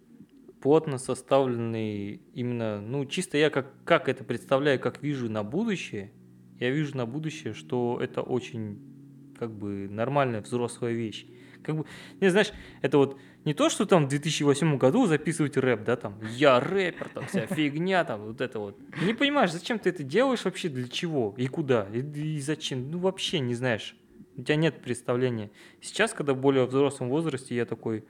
[0.62, 6.12] плотно составленный именно, ну, чисто я как, как это представляю, как вижу на будущее,
[6.58, 11.26] я вижу на будущее, что это очень как бы нормальная взрослая вещь.
[11.62, 11.84] Как бы,
[12.20, 16.18] не знаешь, это вот не то, что там в 2008 году записывать рэп, да, там,
[16.36, 18.78] я рэпер, там, вся фигня, там, вот это вот.
[19.02, 22.98] Не понимаешь, зачем ты это делаешь вообще, для чего и куда, и, и зачем, ну,
[22.98, 23.96] вообще не знаешь.
[24.36, 25.50] У тебя нет представления.
[25.80, 28.04] Сейчас, когда в более взрослом возрасте, я такой,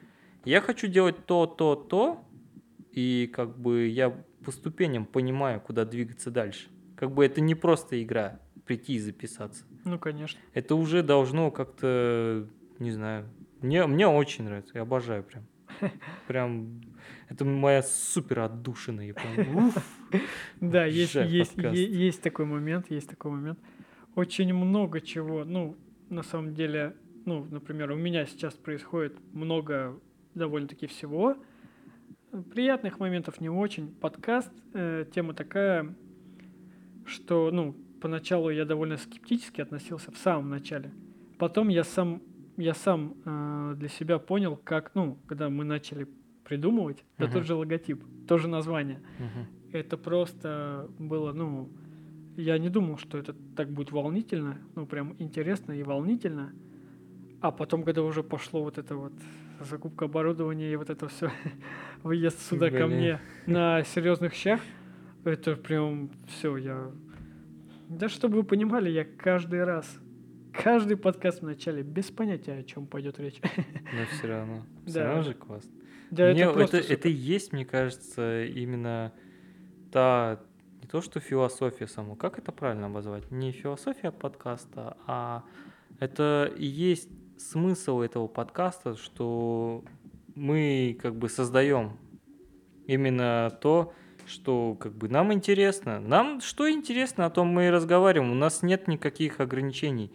[0.44, 2.24] я хочу делать то, то, то,
[2.92, 4.10] и как бы я
[4.44, 6.68] по ступеням понимаю, куда двигаться дальше.
[6.96, 9.64] Как бы это не просто игра, прийти и записаться.
[9.84, 10.38] ну, конечно.
[10.52, 12.46] Это уже должно как-то,
[12.78, 13.28] не знаю,
[13.62, 15.44] мне, мне очень нравится, я обожаю прям.
[16.28, 16.82] Прям,
[17.28, 20.00] это моя супер отдушина, я прям, уф.
[20.60, 23.58] Да, есть, есть, есть такой момент, есть такой момент.
[24.14, 25.76] Очень много чего, ну,
[26.10, 26.94] на самом деле,
[27.24, 29.98] ну, например, у меня сейчас происходит много
[30.34, 31.36] довольно-таки всего.
[32.54, 33.88] Приятных моментов не очень.
[33.94, 35.94] Подкаст, э, тема такая,
[37.06, 40.92] что, ну, поначалу я довольно скептически относился в самом начале.
[41.38, 42.22] Потом я сам,
[42.56, 46.06] я сам э, для себя понял, как, ну, когда мы начали
[46.44, 47.32] придумывать, да Мгм.
[47.34, 49.46] тот же логотип, тоже название Мгм.
[49.72, 51.70] это просто было, ну,
[52.36, 56.52] я не думал, что это так будет волнительно, ну, прям интересно и волнительно.
[57.40, 59.12] А потом, когда уже пошло вот это вот
[59.60, 61.30] закупка оборудования и вот это все,
[62.02, 62.90] выезд сюда ко Блин.
[62.90, 64.60] мне на серьезных щах,
[65.24, 66.90] Это прям все, я...
[67.88, 70.00] Да чтобы вы понимали, я каждый раз,
[70.52, 73.40] каждый подкаст в начале без понятия, о чем пойдет речь.
[73.42, 74.62] Но все равно.
[74.86, 75.04] Все Да.
[75.06, 75.70] равно же классно.
[76.10, 79.12] Да, Мне это это, это и есть, мне кажется, именно
[79.90, 80.40] та,
[80.82, 83.30] не то что философия сама, как это правильно обозвать?
[83.30, 85.44] Не философия подкаста, а
[86.00, 89.84] это и есть смысл этого подкаста, что
[90.34, 91.96] мы как бы создаем
[92.86, 93.94] именно то,
[94.26, 95.98] что как бы нам интересно.
[96.00, 98.30] Нам что интересно, о том мы и разговариваем.
[98.30, 100.12] У нас нет никаких ограничений.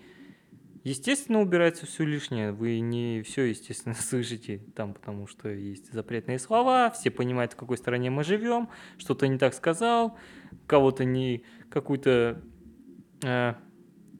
[0.88, 2.54] Естественно, убирается все лишнее.
[2.54, 7.78] Вы не все, естественно, слышите там, потому что есть запретные слова, все понимают, в какой
[7.78, 10.18] стране мы живем, что-то не так сказал,
[10.66, 12.42] кого-то не какую-то
[13.22, 13.56] э,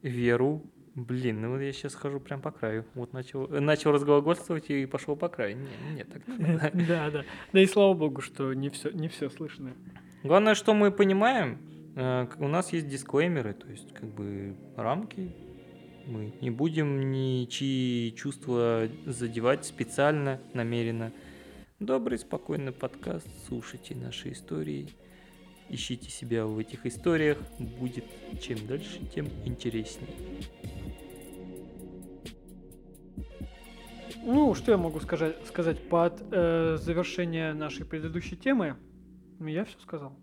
[0.02, 0.70] веру.
[0.94, 2.84] Блин, ну вот я сейчас хожу прям по краю.
[2.92, 5.56] Вот начал, начал разглагольствовать и пошел по краю.
[5.56, 6.70] Не, нет, так не надо.
[6.86, 7.24] Да, да.
[7.54, 9.72] Да и слава богу, что не все, не все слышно.
[10.22, 11.60] Главное, что мы понимаем,
[11.96, 15.47] э, у нас есть дисклеймеры, то есть как бы рамки.
[16.08, 21.12] Мы не будем ничьи чувства задевать специально, намеренно.
[21.80, 24.88] Добрый, спокойный подкаст, слушайте наши истории,
[25.68, 28.06] ищите себя в этих историях, будет
[28.40, 30.08] чем дальше, тем интереснее.
[34.24, 38.78] Ну, что я могу сказать, сказать под э, завершение нашей предыдущей темы?
[39.38, 40.18] Ну, я все сказал.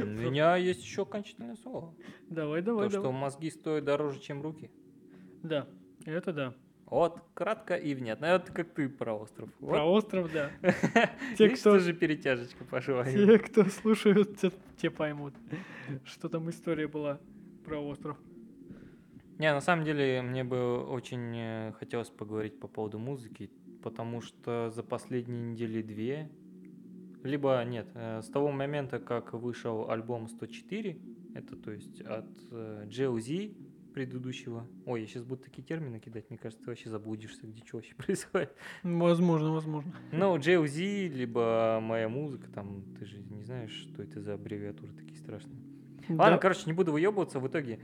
[0.00, 1.94] У меня есть еще окончательное слово.
[2.28, 3.20] Давай, давай, То, что давай.
[3.20, 4.68] мозги стоят дороже, чем руки.
[5.46, 5.66] Да,
[6.04, 6.54] это да.
[6.86, 8.26] Вот, кратко и внятно.
[8.26, 9.50] Это как ты про остров.
[9.58, 9.70] Вот.
[9.70, 10.50] Про остров, да.
[11.38, 13.04] Те, кто- тоже перетяжечка пошла.
[13.10, 14.38] Те, кто слушают,
[14.76, 15.34] те, поймут,
[16.04, 17.18] что там история была
[17.64, 18.16] про остров.
[19.38, 23.50] Не, на самом деле, мне бы очень э, хотелось поговорить по поводу музыки,
[23.82, 26.30] потому что за последние недели две,
[27.22, 30.98] либо нет, э, с того момента, как вышел альбом 104,
[31.34, 33.54] это то есть от э, JLZ
[33.96, 34.66] предыдущего.
[34.84, 37.94] Ой, я сейчас буду такие термины кидать, мне кажется, ты вообще заблудишься, где что вообще
[37.96, 38.54] происходит.
[38.82, 39.94] Возможно, возможно.
[40.12, 45.16] Ну, JLZ, либо моя музыка, там, ты же не знаешь, что это за аббревиатуры такие
[45.16, 45.56] страшные.
[46.10, 47.80] Ладно, Да- короче, не буду выебываться, в итоге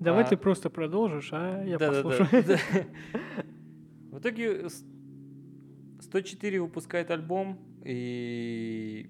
[0.00, 2.08] Давай а- ты просто продолжишь, а я Да-да-да.
[2.08, 2.58] послушаю.
[4.10, 4.84] В итоге с-
[6.00, 9.08] 104 выпускает альбом и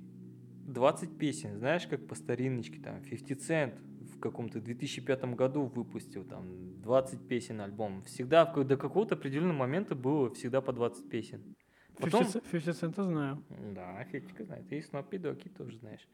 [0.67, 3.75] 20 песен, знаешь, как по стариночке, там, 50 Cent
[4.23, 8.03] каком-то 2005 году выпустил, там, 20 песен альбом.
[8.05, 11.55] Всегда, до какого-то определенного момента было всегда по 20 песен.
[11.99, 12.25] Потом...
[12.25, 13.43] 50 50 Cent знаю.
[13.75, 14.73] Да, Федька знает.
[14.73, 16.09] И Снопи Доки тоже знаешь.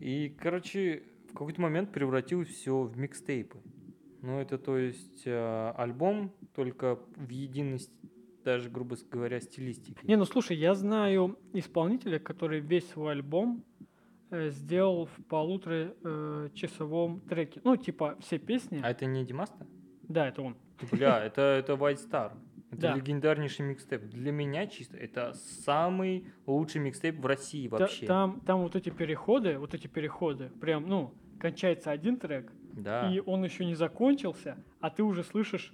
[0.00, 3.58] И, короче, в какой-то момент превратил все в микстейпы.
[4.22, 7.92] Ну, это, то есть, э, альбом только в единость,
[8.42, 9.98] даже, грубо говоря, стилистики.
[10.02, 13.64] Не, ну слушай, я знаю исполнителя, который весь свой альбом
[14.50, 16.48] сделал в полутора э,
[17.28, 17.60] треке.
[17.64, 18.80] Ну, типа, все песни.
[18.82, 19.66] А это не Димаста?
[20.02, 20.56] Да, это он.
[20.90, 22.32] Бля, это, это White Star.
[22.70, 22.94] Это Да.
[22.96, 24.02] легендарнейший микстейп.
[24.10, 28.06] Для меня чисто это самый лучший микстейп в России вообще.
[28.06, 33.20] Там, там вот эти переходы, вот эти переходы, прям, ну, кончается один трек, Да, и
[33.20, 35.70] он еще не закончился, а ты уже слышишь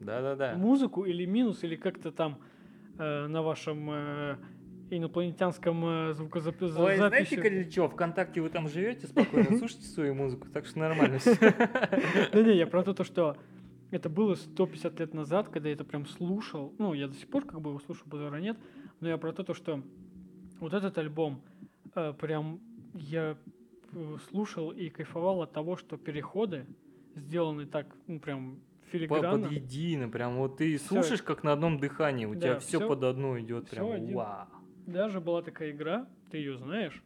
[0.00, 0.54] да, да, да.
[0.56, 2.38] музыку или минус, или как-то там
[2.98, 4.36] э, на вашем э,
[4.90, 6.78] инопланетянском э, звукозаписи.
[6.78, 11.36] Ой, знаете, Каличев, ВКонтакте вы там живете, спокойно слушайте свою музыку, так что нормально все.
[12.32, 13.36] Да не, я про то, то, что
[13.90, 16.74] это было 150 лет назад, когда я это прям слушал.
[16.78, 18.58] Ну, я до сих пор как бы его слушаю, базара нет.
[19.00, 19.82] Но я про то, то, что
[20.60, 21.42] вот этот альбом
[21.94, 22.60] э, прям
[22.94, 23.36] я
[23.92, 26.66] э, слушал и кайфовал от того, что переходы
[27.14, 29.44] сделаны так, ну, прям филигранно.
[29.44, 33.38] Под едино, прям вот ты слушаешь как на одном дыхании, у тебя все под одно
[33.38, 34.46] идет, прям вау.
[34.88, 37.02] Даже была такая игра, ты ее знаешь,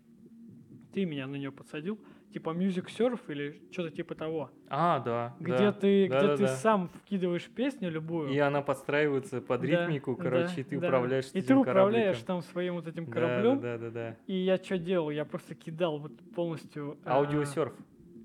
[0.94, 1.98] ты меня на нее подсадил,
[2.32, 5.34] типа Music Surf или что-то типа того, А, да.
[5.40, 5.72] где да.
[5.72, 6.48] ты, Да, где да, ты да.
[6.56, 8.30] сам вкидываешь песню любую.
[8.30, 10.86] И она подстраивается под Да, ритмику, да, короче, и ты да.
[10.86, 12.26] управляешь И ты управляешь корабликом.
[12.26, 13.60] там своим вот этим Да, кораблем.
[13.60, 14.16] Да, да, да, да.
[14.28, 15.10] И я что делал?
[15.10, 16.98] Я просто кидал вот полностью...
[17.04, 17.72] а, Аудиосерф.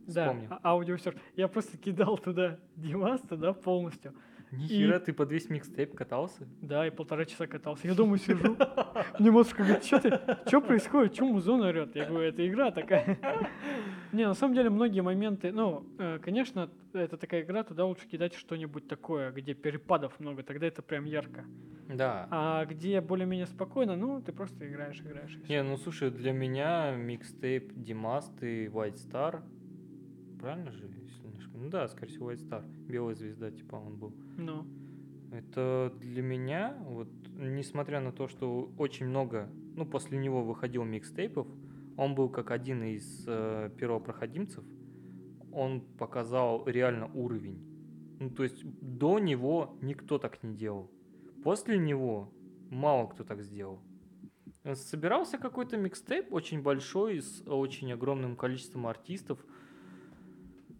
[0.05, 1.15] Да, а- аудиосерф.
[1.35, 4.13] Я просто кидал туда Димас, туда полностью.
[4.51, 6.47] Нихера, ты под весь микстейп катался?
[6.61, 7.87] Да, и полтора часа катался.
[7.87, 8.55] Я дома сижу.
[9.19, 11.95] Мне мозг говорит, что ты, что происходит, что музон орет?
[11.95, 13.17] Я говорю, это игра такая.
[14.13, 18.33] Не, на самом деле многие моменты, ну, э, конечно, это такая игра, туда лучше кидать
[18.35, 21.43] что-нибудь такое, где перепадов много, тогда это прям ярко.
[21.89, 22.27] Да.
[22.31, 25.37] А где более-менее спокойно, ну, ты просто играешь, играешь.
[25.43, 25.51] и.
[25.51, 29.43] Не, ну слушай, для меня микстейп Димаст и White Star,
[30.39, 31.26] правильно же, если?
[31.59, 34.13] Ну да, скорее всего, White Star, белая звезда, типа он был.
[34.37, 34.65] Ну,
[35.31, 41.47] Это для меня, вот, несмотря на то, что очень много, ну, после него выходил микстейпов,
[41.97, 44.63] Он был как один из э, первопроходимцев.
[45.51, 47.59] Он показал реально уровень.
[48.19, 50.91] Ну, то есть до него никто так не делал.
[51.43, 52.31] После него
[52.69, 53.79] мало кто так сделал.
[54.73, 59.43] Собирался какой-то микстейп очень большой, с очень огромным количеством артистов.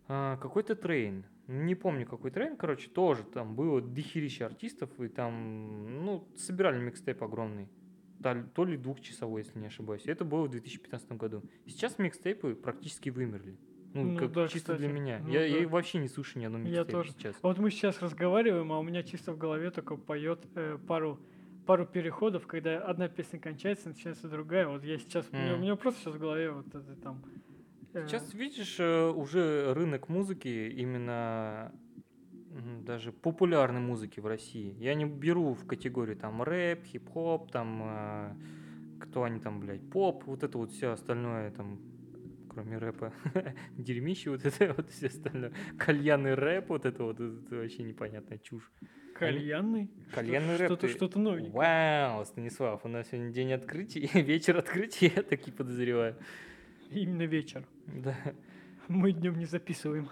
[0.08, 1.26] А, какой-то трейн.
[1.48, 7.24] Не помню, какой трейн, короче, тоже там было дохерища артистов, и там, ну, собирали микстейп
[7.24, 7.70] огромный.
[8.56, 10.04] То ли двухчасовой, если не ошибаюсь.
[10.06, 11.44] Это было в 2015 году.
[11.66, 13.58] Сейчас микстейпы практически вымерли.
[13.94, 14.80] Ну, ну как да, чисто кстати.
[14.80, 15.20] для меня.
[15.24, 15.46] Ну, я, да.
[15.46, 17.12] я вообще не слушаю ни одного микстейпа я тоже.
[17.12, 17.36] сейчас.
[17.42, 21.20] Вот мы сейчас разговариваем, а у меня чисто в голове только поет э, пару
[21.68, 24.68] пару переходов, когда одна песня кончается, начинается другая.
[24.68, 25.30] Вот я сейчас, mm.
[25.34, 27.22] у, меня, у меня просто сейчас в голове вот это там.
[28.06, 31.72] Сейчас видишь э, уже рынок музыки именно
[32.86, 34.76] даже популярной музыки в России.
[34.80, 38.36] Я не беру в категорию там рэп, хип-хоп, там э,
[39.02, 41.80] кто они там, блядь, поп, вот это вот все остальное там
[42.58, 43.14] кроме рэпа,
[43.78, 48.72] дерьмище вот это вот все остальное, кальянный рэп, вот это вот, это вообще непонятная чушь.
[49.14, 49.92] Кальянный?
[50.12, 50.72] Кальянный что, рэп.
[50.72, 51.54] Что-то, что-то новенькое.
[51.54, 56.16] Вау, Станислав, у нас сегодня день открытий, вечер открытия, я таки подозреваю.
[56.90, 57.68] Именно вечер.
[57.88, 58.16] Да.
[58.88, 60.10] Мы днем не записываем.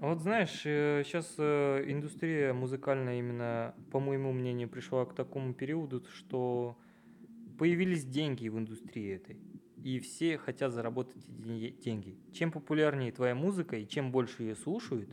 [0.00, 6.02] Вот знаешь, сейчас э, э, индустрия музыкальная именно, по моему мнению, пришла к такому периоду,
[6.14, 6.78] что
[7.58, 9.38] появились деньги в индустрии этой.
[9.84, 12.18] И все хотят заработать эти деньги.
[12.32, 15.10] Чем популярнее твоя музыка и чем больше ее слушают,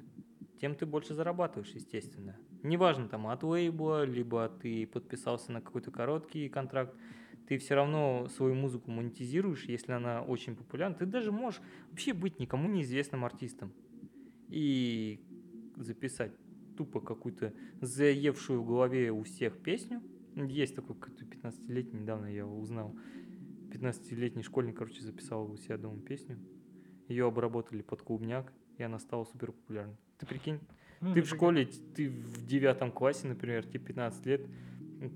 [0.62, 2.38] тем ты больше зарабатываешь, естественно.
[2.63, 6.96] Неважно, там, от лейбла, либо ты подписался на какой-то короткий контракт,
[7.47, 10.95] ты все равно свою музыку монетизируешь, если она очень популярна.
[10.95, 13.71] Ты даже можешь вообще быть никому неизвестным артистом
[14.49, 15.21] и
[15.77, 16.33] записать
[16.75, 20.01] тупо какую-то заевшую в голове у всех песню.
[20.36, 22.95] Есть такой какой-то 15-летний, недавно я узнал.
[23.71, 26.38] 15-летний школьник, короче, записал у себя дома песню.
[27.07, 29.97] Ее обработали под клубняк, и она стала супер популярной.
[30.17, 30.60] Ты прикинь,
[30.99, 34.47] ну, ты в школе, ты в девятом классе, например, тебе 15 лет,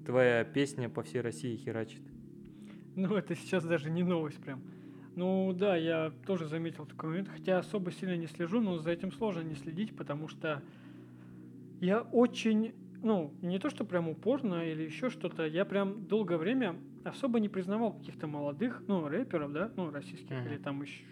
[0.05, 2.01] твоя песня по всей России херачит.
[2.95, 4.61] Ну, это сейчас даже не новость прям.
[5.15, 9.11] Ну да, я тоже заметил такой момент, хотя особо сильно не слежу, но за этим
[9.11, 10.61] сложно не следить, потому что
[11.81, 12.73] я очень,
[13.03, 17.49] ну, не то что прям упорно или еще что-то, я прям долгое время особо не
[17.49, 20.45] признавал каких-то молодых, ну, рэперов, да, ну, российских, uh-huh.
[20.45, 21.03] или там еще,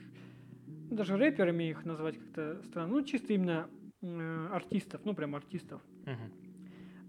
[0.89, 3.69] даже рэперами их назвать как-то странно, ну, чисто именно
[4.01, 5.81] э, артистов, ну прям артистов.
[6.03, 6.48] Угу.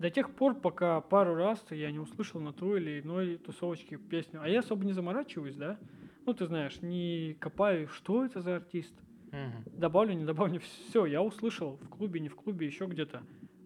[0.00, 4.40] До тех пор, пока пару раз я не услышал на той или иной тусовочке песню.
[4.42, 5.78] А я особо не заморачиваюсь, да?
[6.24, 8.94] Ну, ты знаешь, не копаю, что это за артист.
[9.26, 9.78] Угу.
[9.78, 10.58] Добавлю, не добавлю,
[10.88, 13.22] все, я услышал в клубе, не в клубе, еще где-то.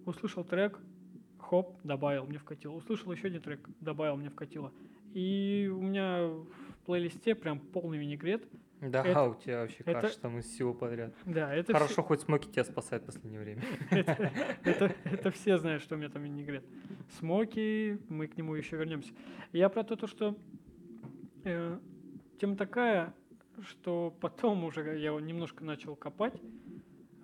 [0.07, 0.81] Услышал трек,
[1.39, 2.73] хоп, добавил, мне вкатило.
[2.73, 4.73] Услышал еще один трек, добавил, мне вкатило.
[5.13, 6.47] И у меня в
[6.85, 8.45] плейлисте прям полный винегрет–
[8.91, 11.15] да, это, у тебя вообще это, каша там из всего подряд.
[11.25, 12.03] Да, это Хорошо, все...
[12.03, 13.63] хоть Смоки тебя спасает в последнее время.
[13.91, 14.31] это,
[14.65, 16.65] это, это все знают, что у меня там винегрет.
[17.19, 19.13] Смоки, мы к нему еще вернемся.
[19.53, 20.37] Я про то, что
[21.45, 21.79] э,
[22.39, 23.15] тема такая,
[23.63, 26.35] что потом уже я немножко начал копать,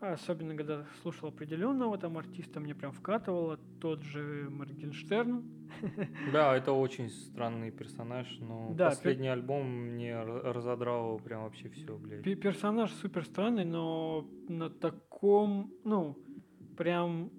[0.01, 5.45] Особенно, когда слушал определенного там артиста, мне прям вкатывало тот же Моргенштерн.
[6.33, 9.33] Да, это очень странный персонаж, но да, последний пер...
[9.33, 12.23] альбом мне разодрал прям вообще все, блядь.
[12.41, 16.19] Персонаж супер странный, но на таком, ну,
[16.77, 17.31] прям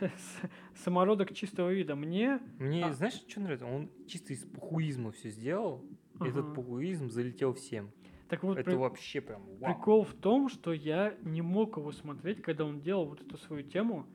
[0.74, 1.96] самородок чистого вида.
[1.96, 2.40] Мне...
[2.58, 2.92] Мне, а...
[2.92, 3.66] знаешь, что нравится?
[3.66, 5.84] Он чисто из пухуизма все сделал.
[6.18, 6.30] Ага.
[6.30, 7.90] Этот пухуизм залетел всем.
[8.28, 8.74] Так вот, это при...
[8.76, 9.74] вообще прям вау.
[9.74, 13.62] Прикол в том, что я не мог его смотреть, когда он делал вот эту свою
[13.62, 14.06] тему.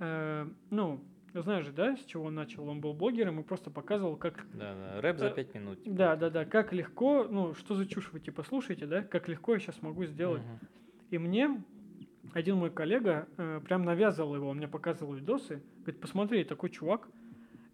[0.00, 1.00] Э, ну,
[1.34, 2.68] знаешь же, да, с чего он начал?
[2.68, 4.46] Он был блогером и просто показывал, как...
[4.54, 5.82] Да, да, рэп за э, пять минут.
[5.82, 5.96] Типа.
[5.96, 9.54] Да, да, да, как легко, ну, что за чушь вы типа слушаете, да, как легко
[9.54, 10.42] я сейчас могу сделать.
[10.42, 10.68] Угу.
[11.10, 11.62] И мне
[12.32, 17.08] один мой коллега э, прям навязывал его, он мне показывал видосы, говорит, посмотри, такой чувак,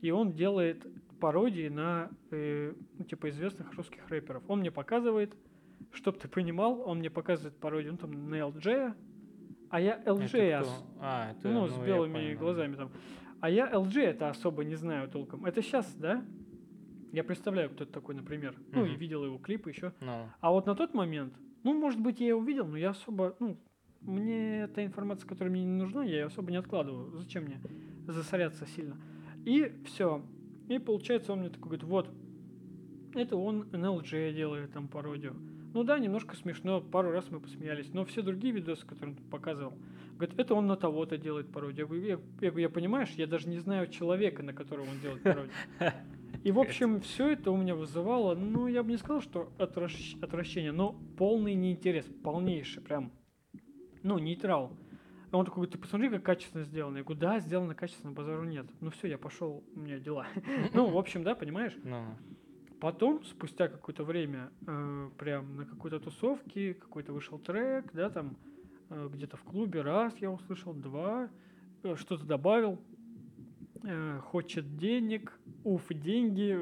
[0.01, 0.87] и он делает
[1.21, 4.43] пародии на, э, ну, типа, известных русских рэперов.
[4.49, 5.35] Он мне показывает,
[5.93, 8.95] Чтоб ты понимал, он мне показывает пародию ну, там, на LJ,
[9.71, 10.69] а я LJ, это
[11.01, 12.91] а, это, ну, ну, с белыми глазами там.
[13.41, 15.45] А я LG это особо не знаю толком.
[15.45, 16.25] Это сейчас, да?
[17.13, 18.53] Я представляю, кто это такой, например.
[18.53, 18.73] Mm-hmm.
[18.73, 19.87] Ну, и видел его клипы еще.
[20.01, 20.07] No.
[20.07, 20.29] Ну.
[20.41, 23.57] А вот на тот момент, ну, может быть, я его видел, но я особо, ну,
[24.01, 27.11] мне эта информация, которая мне не нужна, я ее особо не откладываю.
[27.19, 27.61] Зачем мне
[28.07, 28.97] засоряться сильно?
[29.45, 30.25] И все.
[30.69, 32.11] И получается, он мне такой говорит, вот,
[33.15, 35.37] это он NLG делает там пародию.
[35.75, 39.73] Ну да, немножко смешно, пару раз мы посмеялись, но все другие видосы, которые он показывал,
[40.17, 41.89] говорит, это он на того-то делает пародию.
[42.01, 45.51] Я, я, я, я понимаешь, я даже не знаю человека, на которого он делает пародию.
[46.45, 50.17] И, в общем, все это у меня вызывало, ну, я бы не сказал, что отвращ-
[50.23, 53.11] отвращение, но полный неинтерес, полнейший, прям,
[54.03, 54.77] ну, нейтрал.
[55.33, 56.99] А он такой, ты посмотри, как качественно сделано.
[56.99, 58.67] Я говорю, да, сделано качественно, базару нет.
[58.81, 60.29] Ну все, я пошел, у меня дела.
[60.73, 61.75] Ну, в общем, да, понимаешь?
[62.85, 68.37] Потом, спустя какое-то время, э, прям на какой-то тусовке, какой-то вышел трек, да, там,
[68.91, 71.31] э, где-то в клубе, раз я услышал, два,
[71.83, 72.79] э, что-то добавил,
[73.85, 75.33] э, хочет денег,
[75.65, 76.59] уф, деньги,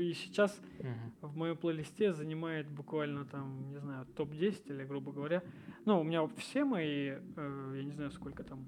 [0.00, 1.12] и сейчас мгм.
[1.20, 5.42] в моем плейлисте занимает буквально там, не знаю, топ-10 или, грубо говоря.
[5.84, 8.66] Ну, у меня все мои, э, я не знаю, сколько там,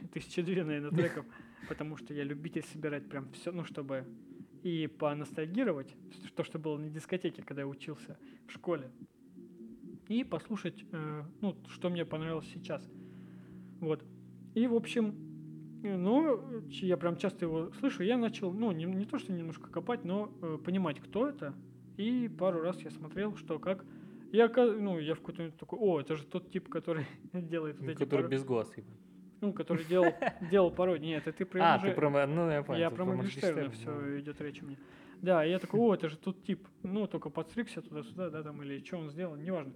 [0.14, 1.26] тысячи две, наверное, треков,
[1.68, 4.06] потому что я любитель собирать прям все, ну, чтобы
[4.62, 5.94] и поностальгировать,
[6.34, 8.90] то, что было на дискотеке, когда я учился в школе,
[10.08, 12.82] и послушать, э, ну, что мне понравилось сейчас.
[13.80, 14.04] Вот.
[14.54, 15.14] И, в общем,
[15.84, 19.70] э, ну, я прям часто его слышу, я начал, ну, не, не то, что немножко
[19.70, 21.54] копать, но э, понимать, кто это.
[21.96, 23.84] И пару раз я смотрел, что как.
[24.32, 27.98] Я, ну, я в какой-то такой, о, это же тот тип, который делает вот эти
[27.98, 28.70] Который паро- без глаз.
[28.76, 28.94] ебать.
[29.40, 30.12] Ну, который делал,
[30.50, 31.06] делал пародии.
[31.06, 32.26] Нет, это ты про А, ты про...
[32.26, 32.80] Ну, я понял.
[32.80, 34.76] я про Моргенштерна все идет речь у меня.
[35.22, 38.84] Да, я такой, о, это же тот тип, ну, только подстригся туда-сюда, да, там, или
[38.84, 39.72] что он сделал, неважно.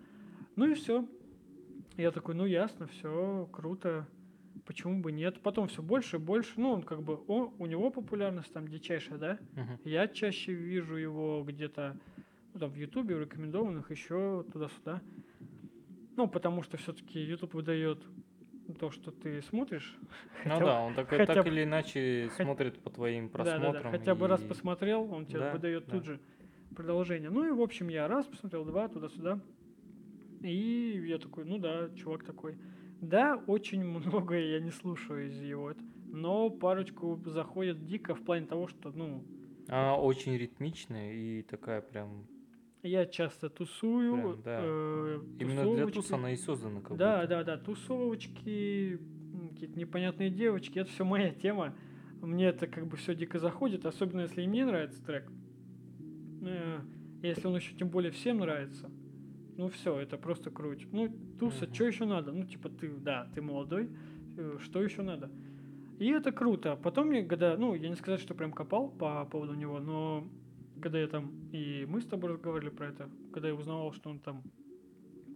[0.54, 1.06] Ну и все.
[1.96, 4.06] Я такой, ну ясно, все, круто,
[4.66, 5.40] почему бы нет.
[5.40, 9.18] Потом все больше и больше, ну, он как бы, о, у него популярность там дичайшая,
[9.18, 9.38] да.
[9.52, 9.80] Мгм.
[9.84, 11.96] Я чаще вижу его где-то
[12.54, 15.00] ну, там, в Ютубе, в рекомендованных, еще туда-сюда.
[16.16, 17.98] Ну, потому что все-таки YouTube выдает
[18.74, 19.96] то, что ты смотришь.
[20.44, 23.92] Ну Хотя да, он так, хотя так или иначе хоть- смотрит по твоим просмотрам.
[23.92, 25.92] Хотя бы раз и- посмотрел, он тебе Да, выдает да.
[25.92, 26.20] тут же
[26.74, 27.30] продолжение.
[27.30, 29.38] Ну и, в общем, я раз посмотрел, два, туда-сюда.
[30.40, 32.56] И я такой, ну да, чувак такой.
[33.00, 35.74] Да, очень многое я не слушаю из его,
[36.06, 39.22] но парочку заходит дико в плане того, что, ну,
[39.68, 42.26] Она очень ритмичная и такая прям...
[42.82, 44.12] я часто тусую.
[44.14, 44.60] Прям, да.
[44.62, 47.28] э, Именно для туса она и создана как Да, будто.
[47.28, 48.98] да, да, тусовочки,
[49.52, 51.74] какие-то непонятные девочки, это все моя тема.
[52.20, 55.30] Мне это как бы все дико заходит, особенно если и мне нравится трек.
[56.42, 56.80] Э,
[57.22, 58.90] Если он еще тем более всем нравится,
[59.56, 60.86] ну все, это просто круть.
[60.92, 61.08] Ну,
[61.38, 61.74] туса, Мгм.
[61.74, 62.32] что еще надо?
[62.32, 63.90] Ну, типа, ты, да, ты молодой,
[64.36, 65.30] э, что еще надо?
[66.00, 66.74] И это круто.
[66.82, 70.26] Потом мне, когда, ну, я не сказать, что прям копал по поводу него, но
[70.82, 74.18] когда я там, и мы с тобой разговаривали про это, когда я узнавал, что он
[74.18, 74.42] там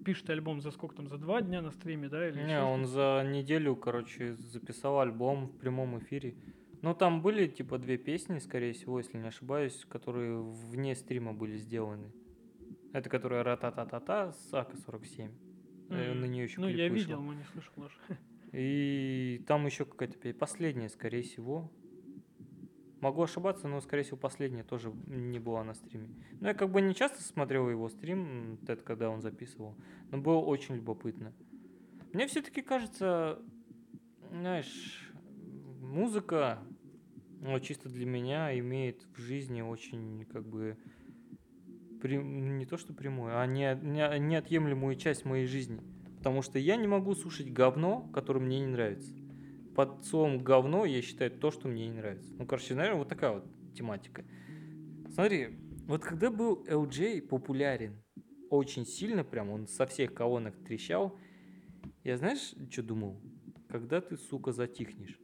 [0.05, 2.29] пишет альбом за сколько там, за два дня на стриме, да?
[2.29, 6.35] Или Не, он за неделю, короче, записал альбом в прямом эфире.
[6.83, 11.57] Ну, там были, типа, две песни, скорее всего, если не ошибаюсь, которые вне стрима были
[11.57, 12.13] сделаны.
[12.93, 15.31] Это которая ра-та-та-та-та с АК-47.
[15.89, 16.21] Э, Мгм.
[16.21, 17.95] На нее еще Ну, я видел, но не слышал даже.
[18.53, 21.71] И там еще какая-то пе- последняя, скорее всего.
[23.01, 26.09] Могу ошибаться, но, скорее всего, последняя тоже не была на стриме.
[26.41, 29.77] Ну, я как бы не часто смотрел его стрим, это когда он записывал,
[30.11, 31.35] но было очень любопытно.
[32.15, 33.39] Мне все-таки кажется,
[34.31, 35.13] знаешь,
[35.83, 36.59] музыка,
[37.43, 40.79] ну, чисто для меня, имеет в жизни очень, как бы,
[42.01, 45.83] при- не то что прямую, а не, не- неотъемлемую часть моей жизни.
[46.19, 49.13] Потому что я не могу слушать говно, которое мне не нравится.
[49.77, 52.33] Под словом говно я считаю то, что мне не нравится.
[52.39, 54.25] Ну, короче, наверное, вот такая вот тематика.
[55.13, 55.51] Смотри,
[55.87, 58.03] вот когда был LJ популярен,
[58.49, 61.19] очень сильно прям, он со всех колонок трещал,
[62.05, 63.21] я знаешь, что думал?
[63.69, 65.19] Когда ты, сука, затихнешь?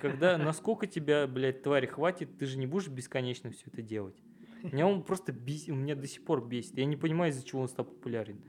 [0.00, 4.16] Когда, насколько тебя, блядь, тварь хватит, ты же не будешь бесконечно все это делать.
[4.64, 6.76] Меня он просто бесит, меня до сих пор бесит.
[6.76, 8.40] Я не понимаю, из-за чего он стал популярен.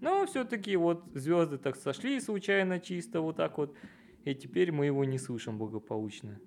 [0.00, 3.76] Но все-таки вот звезды так сошли случайно чисто вот так вот.
[4.24, 6.40] И теперь мы его не слышим благополучно.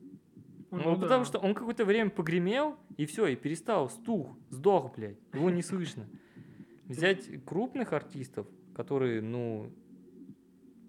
[0.71, 1.25] Ну, Ну потому да.
[1.25, 5.17] что он какое-то время погремел, и все, и перестал, стух, сдох, блядь.
[5.33, 6.07] Его не слышно.
[6.85, 9.71] Взять крупных артистов, которые, ну,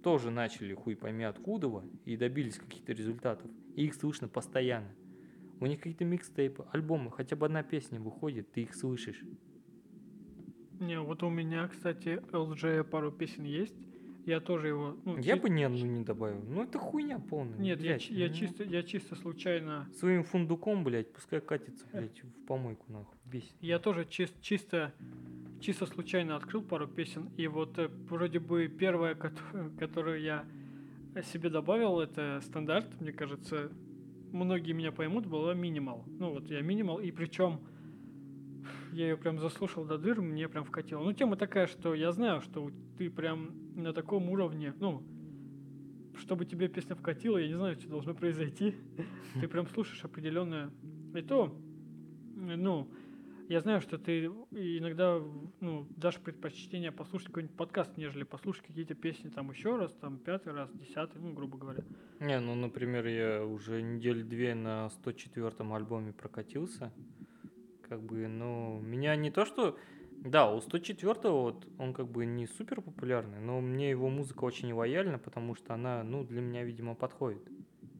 [0.02, 3.50] тоже начали хуй пойми откуда и добились каких-то результатов.
[3.74, 4.94] И их слышно постоянно.
[5.58, 9.22] У них какие-то микстейпы, альбомы, хотя бы одна песня выходит, ты их слышишь.
[10.80, 13.74] Не, вот у меня, кстати, LJ пару песен есть.
[14.26, 14.96] Я тоже его...
[15.04, 16.42] ну, Я чи- бы ни одну не добавил.
[16.48, 17.56] Ну, это хуйня полная.
[17.58, 18.10] Нет, я, блядь.
[18.10, 19.88] я Ну, чисто, я чисто случайно...
[19.94, 23.16] Своим фундуком, блядь, пускай катится, блядь, в помойку, нахуй.
[23.24, 23.54] Бесит.
[23.60, 24.92] Я тоже чис- чисто,
[25.60, 30.44] чисто случайно открыл пару песен, и вот э, вроде бы первая, кото- которую я
[31.22, 33.70] себе добавил, это стандарт, мне кажется,
[34.32, 36.04] многие меня поймут, была минимал.
[36.18, 37.60] Ну вот я минимал, и причем
[38.92, 41.00] я ее прям заслушал до дыр, мне прям вкатило.
[41.04, 45.02] Ну тема такая, что я знаю, что ты прям на таком уровне, ну,
[46.18, 48.74] чтобы тебе песня вкатила, я не знаю, что должно произойти.
[49.40, 50.70] Ты прям слушаешь определенное.
[51.14, 51.56] И то
[52.36, 52.90] ну,
[53.48, 55.20] я знаю, что ты иногда
[55.60, 60.52] ну, дашь предпочтение послушать какой-нибудь подкаст, нежели послушать какие-то песни там еще раз, там пятый
[60.52, 61.82] раз, десятый, ну, грубо говоря.
[62.20, 66.92] Не, ну, например, я уже недели две на 104-м альбоме прокатился.
[67.88, 69.78] Как бы, ну, меня не то, что...
[70.26, 74.72] Да, у 104-го вот он как бы не супер популярный, но мне его музыка очень
[74.72, 77.42] лояльна, потому что она, ну, для меня, видимо, подходит.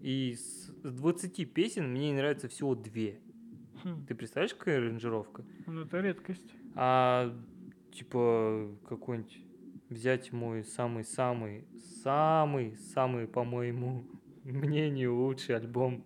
[0.00, 3.20] И с 20 песен мне не нравится всего две.
[3.84, 5.44] Хм, Ты представляешь, какая аранжировка?
[5.66, 6.52] ну, это редкость.
[6.74, 7.32] А
[7.92, 9.38] типа какой-нибудь
[9.88, 11.66] взять мой самый-самый,
[12.02, 14.04] самый-самый, по моему
[14.44, 16.04] мнению, лучший альбом,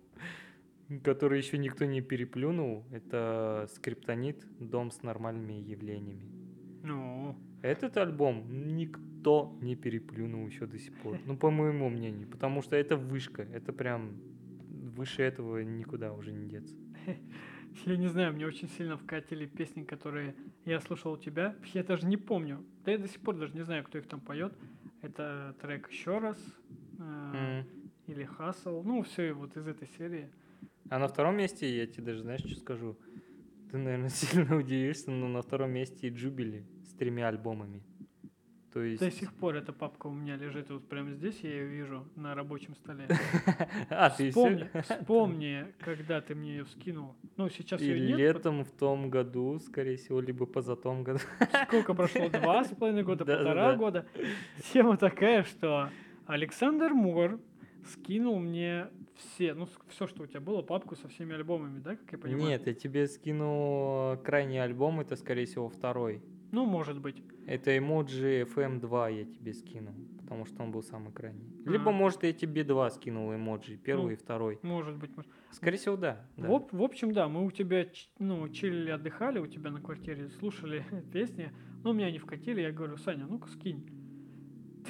[0.99, 6.29] который еще никто не переплюнул, это Скриптонит «Дом с нормальными явлениями».
[6.83, 11.19] Ну, Этот альбом никто не переплюнул еще до сих пор.
[11.25, 12.27] Ну, по моему мнению.
[12.27, 13.43] Потому что это вышка.
[13.43, 14.15] Это прям
[14.95, 16.75] выше этого никуда уже не деться.
[17.85, 20.33] я не знаю, мне очень сильно вкатили песни, которые
[20.65, 21.55] я слушал у тебя.
[21.73, 22.65] Я даже не помню.
[22.83, 24.53] Да я до сих пор даже не знаю, кто их там поет.
[25.03, 26.37] Это трек еще раз.
[26.99, 27.65] э, М.
[28.07, 28.81] Или Хасл.
[28.83, 30.29] Ну, все вот из этой серии.
[30.91, 32.97] А на втором месте, я тебе даже, знаешь, что скажу?
[33.71, 37.81] Ты, наверное, сильно удивишься, но на втором месте и Джубили с тремя альбомами.
[38.73, 39.01] То есть...
[39.01, 42.35] До сих пор эта папка у меня лежит вот прямо здесь, я ее вижу на
[42.35, 43.07] рабочем столе.
[43.89, 47.15] А, ты Вспомни, вспомни, когда ты мне ее скинул.
[47.37, 48.17] Ну, сейчас ее нет.
[48.17, 51.19] летом в том году, скорее всего, либо позатом году.
[51.67, 52.27] Сколько прошло?
[52.27, 54.05] Два с половиной года, полтора года.
[54.73, 55.89] Тема такая, что
[56.25, 57.39] Александр Мур
[57.87, 62.11] скинул мне все, ну, все, что у тебя было, папку со всеми альбомами, да, как
[62.11, 62.45] я понимаю?
[62.45, 66.21] Нет, я тебе скину крайний альбом, это, скорее всего, второй.
[66.51, 67.23] Ну, может быть.
[67.47, 71.45] Это эмоджи FM2 я тебе скину, потому что он был самый крайний.
[71.65, 71.93] Либо, А.
[71.93, 74.59] может, я тебе два скинул эмоджи, первый Ну, и второй.
[74.61, 75.15] Может быть.
[75.15, 75.31] может.
[75.51, 76.27] Скорее всего, да.
[76.37, 76.47] да.
[76.47, 77.87] В, в общем, да, мы у тебя,
[78.19, 81.51] ну, чилили, отдыхали у тебя на квартире, слушали песни,
[81.83, 83.89] но меня не вкатили, я говорю, Саня, ну-ка скинь.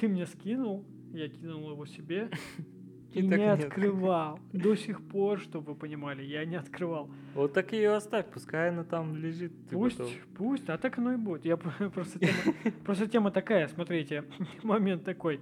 [0.00, 2.30] Ты мне скинул, я кинул его себе
[3.14, 4.38] и, И так не открывал.
[4.52, 7.10] До сих пор, чтобы вы понимали, я не открывал.
[7.34, 9.52] Вот так ее оставь, пускай она там лежит.
[9.68, 11.44] ты Пусть, потом- пусть, а так оно и будет.
[11.44, 12.54] Я про- просто тема,
[12.84, 14.24] просто тема такая, смотрите,
[14.62, 15.40] момент такой.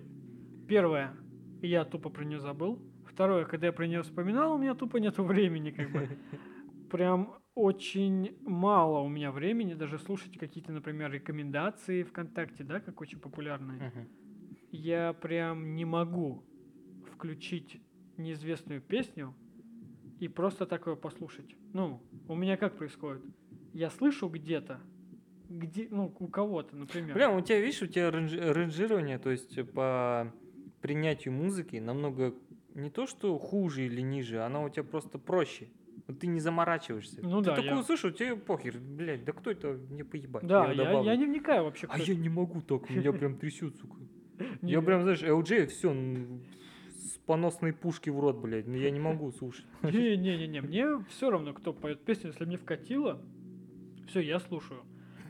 [0.69, 1.15] Первое,
[1.63, 2.79] я тупо про нее забыл.
[3.07, 6.09] Второе, когда я про нее вспоминал, у меня тупо нету времени, как бы.
[6.91, 13.19] Прям очень мало у меня времени даже слушать какие-то, например, рекомендации ВКонтакте, да, как очень
[13.19, 13.79] популярные.
[13.95, 14.09] Мгм.
[14.73, 16.45] Я прям не могу
[17.21, 17.83] включить
[18.17, 19.35] неизвестную песню
[20.21, 21.55] и просто такое послушать.
[21.75, 23.23] Ну, у меня как происходит?
[23.75, 24.81] Я слышу где-то,
[25.51, 27.15] где, ну, у кого-то, например.
[27.15, 30.33] Бля, у тебя, видишь, у тебя ранж- ранжирование, то есть по
[30.81, 32.35] принятию музыки намного
[32.75, 35.69] не то, что хуже или ниже, она у тебя просто проще.
[36.19, 37.21] Ты не заморачиваешься.
[37.23, 40.47] Ну ты да, такой я- услышал, тебе похер, блядь, да кто это мне поебать?
[40.47, 41.87] да, я я, я не вникаю вообще.
[41.91, 43.97] А я не могу так, меня прям трясет, сука.
[44.63, 45.93] Я прям, знаешь, LJ, все,
[47.01, 49.65] с поносной пушки в рот, блядь, но я не могу слушать.
[49.83, 53.21] Не-не-не, мне все равно, кто поет песню, если мне вкатило,
[54.09, 54.83] все, я слушаю.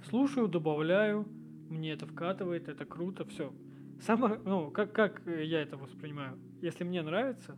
[0.08, 1.28] Слушаю, добавляю,
[1.68, 3.52] мне это вкатывает, это круто, все.
[4.00, 6.38] Самое, ну, как, как э, я это воспринимаю?
[6.62, 7.56] Если мне нравится,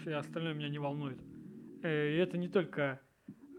[0.00, 1.18] все остальное меня не волнует.
[1.82, 3.00] Э, И это не только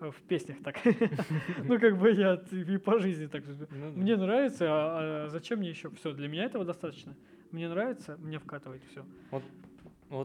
[0.01, 0.77] э, в песнях так.
[1.63, 3.43] Ну, как бы я и по жизни так.
[3.47, 4.01] Ну да.
[4.01, 5.91] Мне нравится, а а зачем мне еще?
[5.91, 7.15] Все, для меня этого достаточно.
[7.51, 9.05] Мне нравится, мне вкатывает все.
[9.29, 9.43] Вот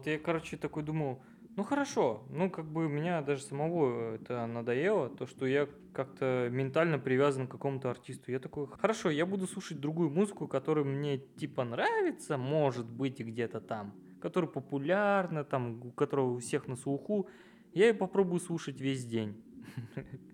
[0.07, 1.23] я, короче, такой думал,
[1.57, 6.99] ну хорошо, ну как бы меня даже самого это надоело, то, что я как-то ментально
[6.99, 8.31] привязан к какому-то артисту.
[8.31, 13.25] Я такой, хорошо, я буду слушать другую музыку, которая мне типа нравится, может быть, и
[13.25, 17.29] где-то там, которая популярна, там, у которого у всех на слуху.
[17.73, 19.43] Я ее попробую слушать весь день.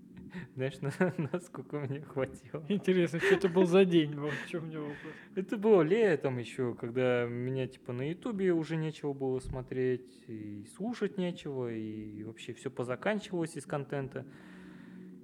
[0.55, 2.65] Знаешь, на- насколько мне хватило.
[2.69, 4.15] Интересно, что это был за день?
[4.15, 5.15] В чем у меня вопрос.
[5.35, 11.19] Это было летом еще, когда меня типа на Ютубе уже нечего было смотреть, и слушать
[11.19, 14.27] нечего, и вообще все позаканчивалось из контента.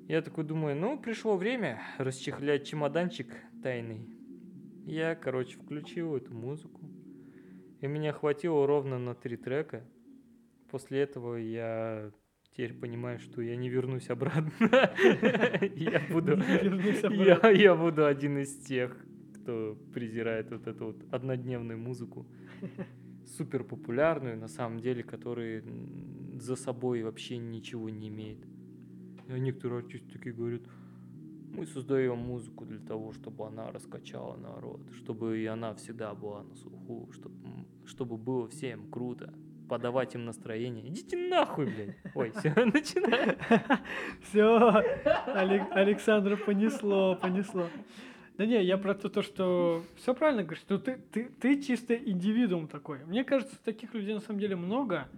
[0.08, 3.28] Я такой думаю, ну, пришло время расчехлять чемоданчик
[3.62, 4.08] тайный.
[4.84, 6.80] Я, короче, включил эту музыку,
[7.80, 9.84] и меня хватило ровно на три трека.
[10.70, 12.10] После этого я
[12.52, 14.52] теперь понимаю, что я не вернусь обратно.
[15.76, 16.36] Я буду...
[17.52, 18.96] Я, буду один из тех,
[19.34, 22.26] кто презирает вот эту вот однодневную музыку.
[23.36, 25.62] Супер популярную, на самом деле, которая
[26.40, 28.38] за собой вообще ничего не имеет.
[29.28, 30.62] Некоторые артисты такие говорят,
[31.52, 36.54] мы создаем музыку для того, чтобы она раскачала народ, чтобы и она всегда была на
[36.54, 37.36] слуху, чтобы,
[37.84, 39.34] чтобы было всем круто.
[39.70, 40.88] Подавать им настроение.
[40.88, 41.96] Идите нахуй, блядь.
[42.16, 43.36] Ой, все, начинаем.
[44.20, 44.68] Все,
[45.72, 47.68] Александра понесло, понесло.
[48.36, 51.94] Да не, я про то, то что все правильно говоришь, что ты, ты, ты чисто
[51.94, 53.04] индивидуум такой.
[53.04, 55.08] Мне кажется, таких людей на самом деле много.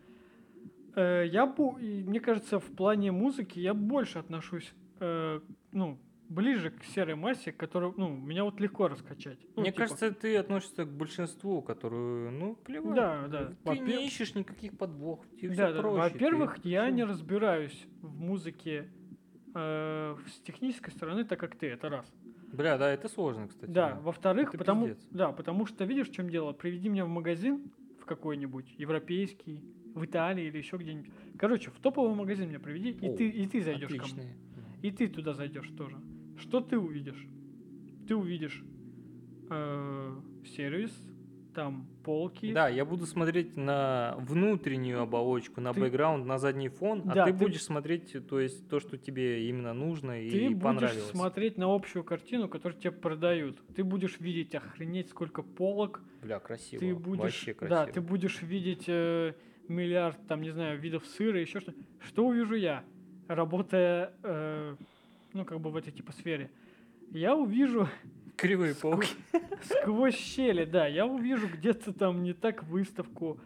[0.96, 5.40] Э, я, мне кажется, в плане музыки я больше отношусь, э,
[5.72, 5.98] ну,
[6.32, 9.38] ближе к серой массе, которую, ну, меня вот легко раскачать.
[9.56, 12.94] Ну, Мне типа, кажется, ты относишься к большинству, которую, ну, плевать.
[12.94, 13.46] Да, да.
[13.48, 15.26] Ты Во-пер- не ищешь никаких подвохов.
[15.36, 15.80] Тебе Да, всё да.
[15.80, 18.88] проще, Во-первых, ты я не разбираюсь в музыке
[19.54, 22.10] э, с технической стороны, так как ты, это раз.
[22.52, 23.70] Бля, да, это сложно, кстати.
[23.70, 25.06] Да, во-вторых, Это потому, пиздец.
[25.10, 26.52] да, потому что видишь, в чем дело?
[26.52, 27.70] Приведи меня в магазин
[28.00, 29.62] в какой-нибудь европейский,
[29.94, 31.10] в Италии или еще где-нибудь.
[31.38, 34.36] Короче, в топовый магазин меня приведи, и О, ты и ты зайдешь ко мне.
[34.82, 35.96] И ты туда зайдешь тоже.
[36.38, 37.26] Что ты увидишь?
[38.08, 38.62] Ты увидишь
[39.50, 40.14] э,
[40.56, 40.90] сервис,
[41.54, 42.52] там полки.
[42.52, 47.26] Да, я буду смотреть на внутреннюю оболочку, на Ты- бэкграунд, на задний фон, Да, а
[47.26, 51.10] ты, ты- будешь смотреть, то есть то, что тебе именно нужно Ты и будешь понравилось.
[51.10, 53.58] смотреть на общую картину, которую тебе продают.
[53.76, 56.00] Ты будешь видеть охренеть сколько полок.
[56.22, 56.80] Бля, красиво.
[56.80, 57.92] Ты будешь, Вообще да, красиво.
[57.92, 59.34] ты будешь видеть э,
[59.68, 61.74] миллиард, там, не знаю, видов сыра, еще что.
[62.00, 62.82] Что увижу я,
[63.28, 64.76] работая, э,
[65.32, 66.50] ну, как бы в этой типа сфере?
[67.10, 67.88] Я увижу
[68.36, 69.08] Кривые пауки.
[69.62, 73.38] сквозь щели, да, я увижу где-то там не так выставку,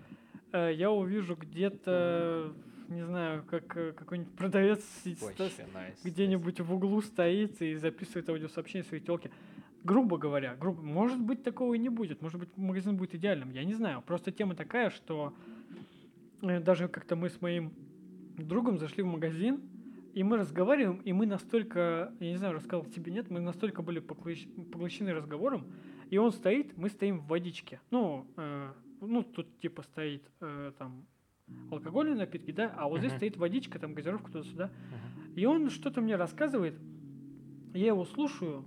[0.52, 2.54] э, я увижу где-то,
[2.88, 4.82] не знаю, как э, какой-нибудь продавец
[6.04, 9.30] где-нибудь в углу стоит и записывает аудиосообщение своей телки.
[9.84, 12.20] Грубо говоря, грубо, может быть, такого и не будет.
[12.20, 13.50] Может быть, магазин будет идеальным.
[13.50, 14.02] Я не знаю.
[14.02, 15.34] Просто тема такая, что
[16.42, 17.72] э, даже как-то мы с моим
[18.36, 19.60] другом зашли в магазин,
[20.16, 24.00] и мы разговариваем, и мы настолько, я не знаю, рассказал тебе нет, мы настолько были
[24.00, 25.66] поглощ- поглощены разговором,
[26.08, 27.82] и он стоит, мы стоим в водичке.
[27.90, 31.04] Ну, э, ну тут типа стоит э, там
[31.70, 33.18] алкогольные напитки, да, а вот здесь Мгм.
[33.18, 34.70] стоит водичка, там газировка туда-сюда.
[34.90, 35.34] Мгм.
[35.34, 36.80] И он что-то мне рассказывает,
[37.74, 38.64] я его слушаю,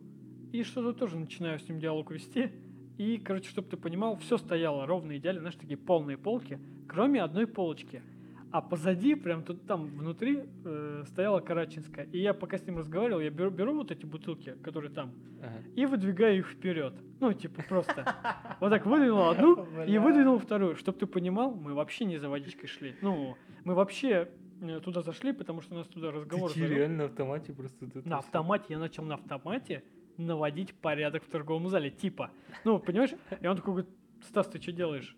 [0.53, 2.51] и что-то тоже начинаю с ним диалог вести.
[2.99, 7.47] И, короче, чтобы ты понимал, все стояло ровно идеально, знаешь, такие полные полки, кроме одной
[7.47, 8.03] полочки.
[8.51, 12.05] А позади, прям тут там внутри, э, стояла Карачинская.
[12.05, 15.59] И я пока с ним разговаривал, я беру, беру вот эти бутылки, которые там, Ага.
[15.75, 16.93] и выдвигаю их вперед.
[17.19, 18.03] Ну, типа, просто.
[18.59, 20.75] Вот так выдвинул одну и выдвинул вторую.
[20.75, 22.95] Чтоб ты понимал, мы вообще не за водичкой шли.
[23.01, 23.35] Ну,
[23.65, 24.29] мы вообще
[24.61, 27.87] э, туда зашли, потому что у нас туда разговор Ты реально на автомате просто.
[28.05, 29.83] На автомате, я начал на автомате
[30.17, 31.91] наводить порядок в торговом зале.
[31.91, 32.31] Типа,
[32.65, 33.11] ну, понимаешь?
[33.41, 33.91] И он такой говорит,
[34.27, 35.15] Стас, ты что делаешь?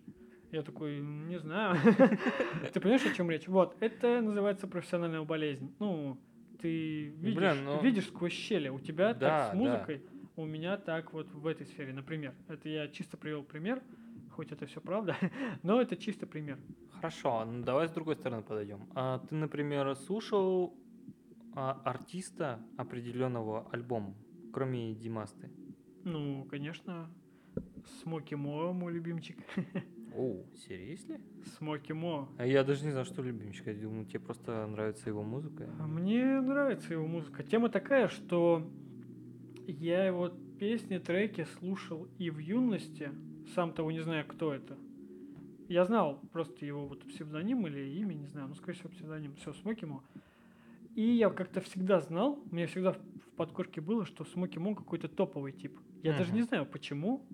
[0.51, 1.77] Я такой, не знаю.
[2.73, 3.47] Ты понимаешь, о чем речь?
[3.47, 5.73] Вот, это называется профессиональная болезнь.
[5.79, 6.19] Ну,
[6.59, 8.67] ты видишь, Блин, ну- видишь сквозь щели.
[8.69, 9.55] У тебя Да, так с да.
[9.57, 10.03] музыкой,
[10.35, 12.35] у меня так вот в этой сфере, например.
[12.49, 13.81] Это я чисто привел пример,
[14.31, 15.15] хоть это все правда,
[15.63, 16.59] но это чисто пример.
[16.95, 18.87] Хорошо, ну давай с другой стороны подойдем.
[18.93, 20.75] А ты, например, слушал
[21.55, 24.13] а, артиста определенного альбома,
[24.53, 25.49] кроме Димасты?
[26.03, 27.09] Ну, конечно,
[28.01, 29.37] Смоки Мо, мой любимчик.
[30.15, 31.19] О, серьезно?
[31.57, 32.27] Смоки Мо.
[32.37, 33.67] А я даже не знал, что любимчик.
[33.67, 35.69] Я думал, тебе просто нравится его музыка.
[35.79, 37.43] А Мне нравится его музыка.
[37.43, 38.69] Тема такая, что
[39.67, 43.11] я его песни, треки слушал и в юности,
[43.55, 44.77] сам того не знаю, кто это.
[45.69, 49.33] Я знал просто его вот псевдоним или имя, не знаю, ну, скорее всего, псевдоним.
[49.35, 50.03] Все, Смоки Мо.
[50.95, 52.99] И я как-то всегда знал, у меня всегда в
[53.37, 55.79] подкорке было, что Смоки Мо какой-то топовый тип.
[56.03, 56.35] Я даже Мгм.
[56.35, 57.25] не знаю почему,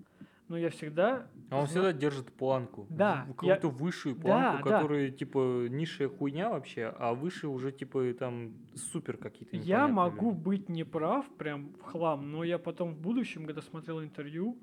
[0.46, 1.28] но я всегда...
[1.50, 2.86] А он всегда держит планку.
[2.90, 4.78] Да, Какую-то высшую планку, Да, да.
[4.78, 10.40] которая, типа, низшая хуйня вообще, а выше уже, типа, там, супер какие-то Я могу люди.
[10.40, 14.58] быть неправ, прям в хлам, но я потом в будущем, когда смотрел интервью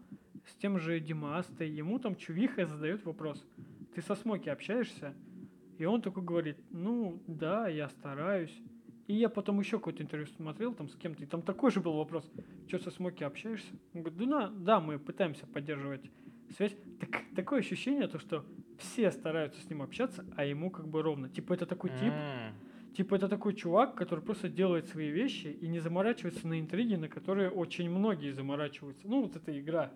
[0.46, 3.44] с тем же Димастой, ему там чувиха задает вопрос,
[3.96, 5.16] ты со Смоки общаешься?
[5.80, 8.56] И он такой говорит, ну да, я стараюсь.
[9.08, 11.94] И я потом еще какое-то интервью смотрел там с кем-то, и там такой же был
[11.94, 12.32] вопрос,
[12.68, 13.72] что со Смоки общаешься?
[13.94, 16.02] Он говорит, да, да, мы пытаемся поддерживать
[16.56, 16.76] связь.
[17.00, 18.46] Так, такое ощущение, то, что
[18.78, 21.30] все стараются с ним общаться, а ему как бы ровно.
[21.30, 22.14] Типа это такой тип.
[22.96, 27.10] Типа это такой чувак, который просто делает свои вещи и не заморачивается на интриги, на
[27.10, 29.06] которые очень многие заморачиваются.
[29.06, 29.92] Ну, вот эта игра.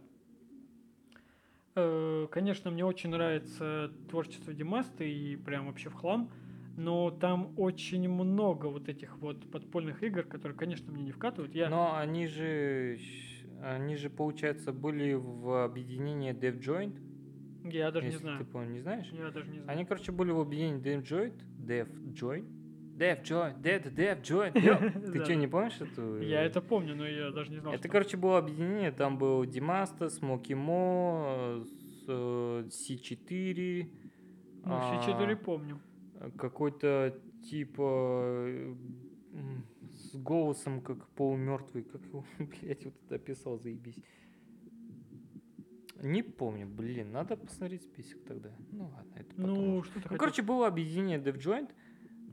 [1.76, 6.30] Э, Конечно, мне очень нравится творчество Димаста и прям вообще в хлам,
[6.76, 11.56] но там очень много вот этих вот подпольных игр, которые, конечно, мне не вкатывают.
[11.56, 11.70] Я...
[11.70, 13.00] Но они же,
[13.62, 16.97] они же, получается, были в объединении DevJoint.
[17.72, 18.39] Я даже не знаю.
[18.39, 19.07] ты, по-моему, не знаешь?
[19.12, 19.70] Я даже не знаю.
[19.70, 21.41] Они, короче, были в объединении DevJoint.
[21.60, 22.47] DevJoint.
[22.97, 23.62] DevJoint.
[23.62, 24.53] Dev, DevJoint.
[25.14, 26.20] Ты что, не помнишь эту?
[26.22, 27.74] Я это помню, но я даже не знал.
[27.74, 28.91] Это, короче, было объединение.
[28.91, 33.89] Там был Димаста, Смоки Мо, с- э, C4,
[34.66, 35.80] Ну, А, четыре помню.
[36.38, 37.18] Какой-то
[37.49, 38.76] типа э,
[40.12, 43.97] с голосом как полумертвый, как его, блядь, вот это описал, заебись.
[46.01, 48.49] Не помню, блин, надо посмотреть список тогда.
[48.72, 49.53] Ну ладно, это потом.
[49.76, 50.18] Ну, что Ну, хотел?
[50.18, 51.70] короче, было объединение DevJoint,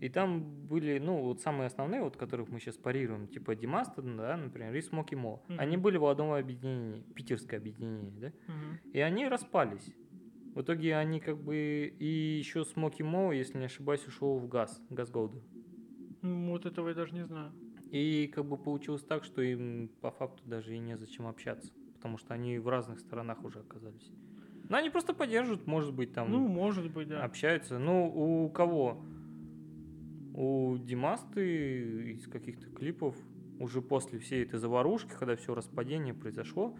[0.00, 4.36] и там были, ну, вот самые основные, вот которых мы сейчас парируем, типа Демастодon, да,
[4.36, 5.40] например, и Smoky Mo.
[5.48, 5.58] Мгм.
[5.60, 8.78] Они были в одном объединении, питерское объединение, да, Мгм.
[8.92, 9.90] и они распались.
[10.54, 14.80] В итоге они как бы и еще Smoky Mo, если не ошибаюсь, ушел в газ,
[14.90, 15.42] газ Голду.
[16.22, 17.52] Ну, Вот этого я даже не знаю.
[17.96, 22.34] И как бы получилось так, что им по факту даже и незачем общаться, потому что
[22.34, 24.12] они в разных сторонах уже оказались.
[24.68, 27.24] Но они просто поддерживают, может быть, там Ну, может быть, да.
[27.24, 27.78] общаются.
[27.78, 28.06] Ну,
[28.44, 29.02] у кого?
[30.34, 33.16] У Димасты из каких-то клипов
[33.58, 36.76] уже после всей этой заварушки, когда все распадение произошло,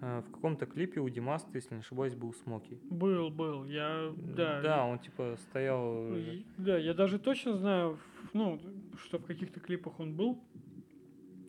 [0.00, 2.78] э, в каком-то клипе у Димасты, если не ошибаюсь, был Смоки.
[2.88, 3.66] Был, был.
[3.66, 4.62] Я, да.
[4.62, 6.04] Да, он типа стоял...
[6.04, 7.98] Ну, э, Да, я даже точно знаю,
[8.36, 8.60] ну,
[8.98, 10.42] что в каких-то клипах он был.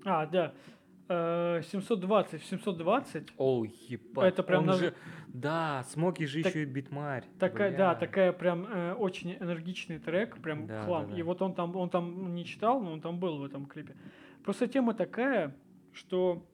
[0.05, 0.53] А, да.
[1.09, 4.33] Э, 720, в 720 О, ебать.
[4.33, 4.93] Это прям он наз- же...
[5.27, 7.23] Да, Смоки же Так- еще и битмарь.
[7.39, 11.05] такая, да, такая прям э, очень энергичный трек, прям Да, хлам.
[11.07, 11.17] да, да.
[11.17, 13.95] И вот он там, он там не читал, но он там был в этом клипе.
[14.43, 15.55] Просто тема такая,
[15.93, 16.45] что,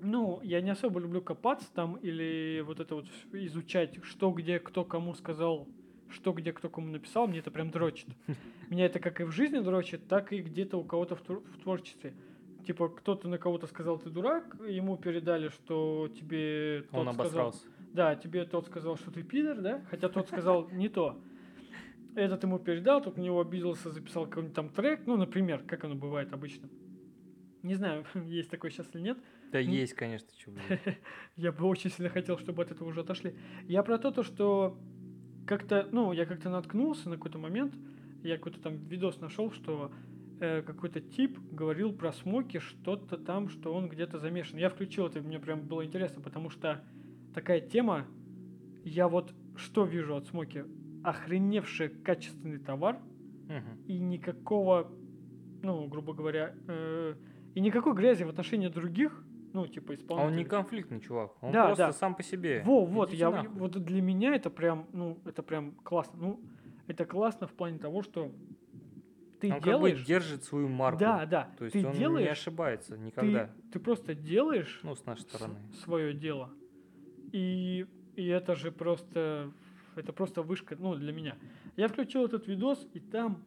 [0.00, 4.84] ну, я не особо люблю копаться там или вот это вот изучать, что где кто
[4.84, 5.68] кому сказал,
[6.10, 8.08] что где кто кому написал, мне это прям дрочит.
[8.70, 11.58] Меня это как и в жизни дрочит, так и где-то у кого-то в, твор- в
[11.62, 12.14] творчестве.
[12.66, 17.66] Типа кто-то на кого-то сказал ты дурак, ему передали, что тебе тот Он сказал, обосрался.
[17.94, 19.82] да, тебе тот сказал, что ты пидор, да?
[19.90, 21.18] Хотя тот сказал не то.
[22.14, 25.06] Этот ему передал, тот на него обиделся, записал какой-нибудь там трек.
[25.06, 26.68] Ну, например, как оно бывает обычно.
[27.62, 29.18] Не знаю, есть такой сейчас или нет.
[29.52, 30.98] Да Ну, есть, конечно, блядь.
[31.36, 33.34] Я бы очень сильно хотел, чтобы от этого уже отошли.
[33.66, 34.76] Я про то, то, что
[35.48, 37.74] как-то, ну, я как-то наткнулся на какой-то момент,
[38.22, 39.90] я какой-то там видос нашел, что
[40.40, 44.58] э, какой-то тип говорил про Смоки что-то там, что он где-то замешан.
[44.58, 46.84] Я включил это, мне прям было интересно, потому что
[47.34, 48.06] такая тема,
[48.84, 50.64] я вот что вижу от Смоки?
[51.02, 53.00] Охреневший качественный товар,
[53.48, 53.82] Мгм.
[53.86, 54.92] и никакого,
[55.62, 57.14] ну, грубо говоря, э,
[57.54, 60.30] и никакой грязи в отношении других, ну, типа А исполнителей.
[60.30, 61.32] он не конфликтный чувак.
[61.42, 61.92] Он Да, просто да.
[61.92, 62.62] сам по себе.
[62.64, 63.48] Во, вот, я, нахуй.
[63.58, 66.18] вот для меня это прям, ну, это прям классно.
[66.18, 66.40] Ну,
[66.86, 68.30] это классно в плане того, что
[69.40, 69.96] ты он делаешь...
[69.98, 71.00] как бы держит свою марку.
[71.00, 71.50] Да, да.
[71.58, 73.50] То есть ты он не делаешь, ошибается ты, никогда.
[73.72, 75.56] ты просто делаешь Ну, с нашей стороны.
[75.84, 76.50] свое дело.
[77.32, 77.86] И,
[78.16, 79.52] и это же просто,
[79.96, 81.36] это просто вышка, ну, для меня.
[81.76, 83.44] Я включил этот видос, и там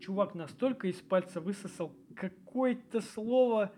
[0.00, 3.70] чувак настолько из пальца высосал какое-то слово,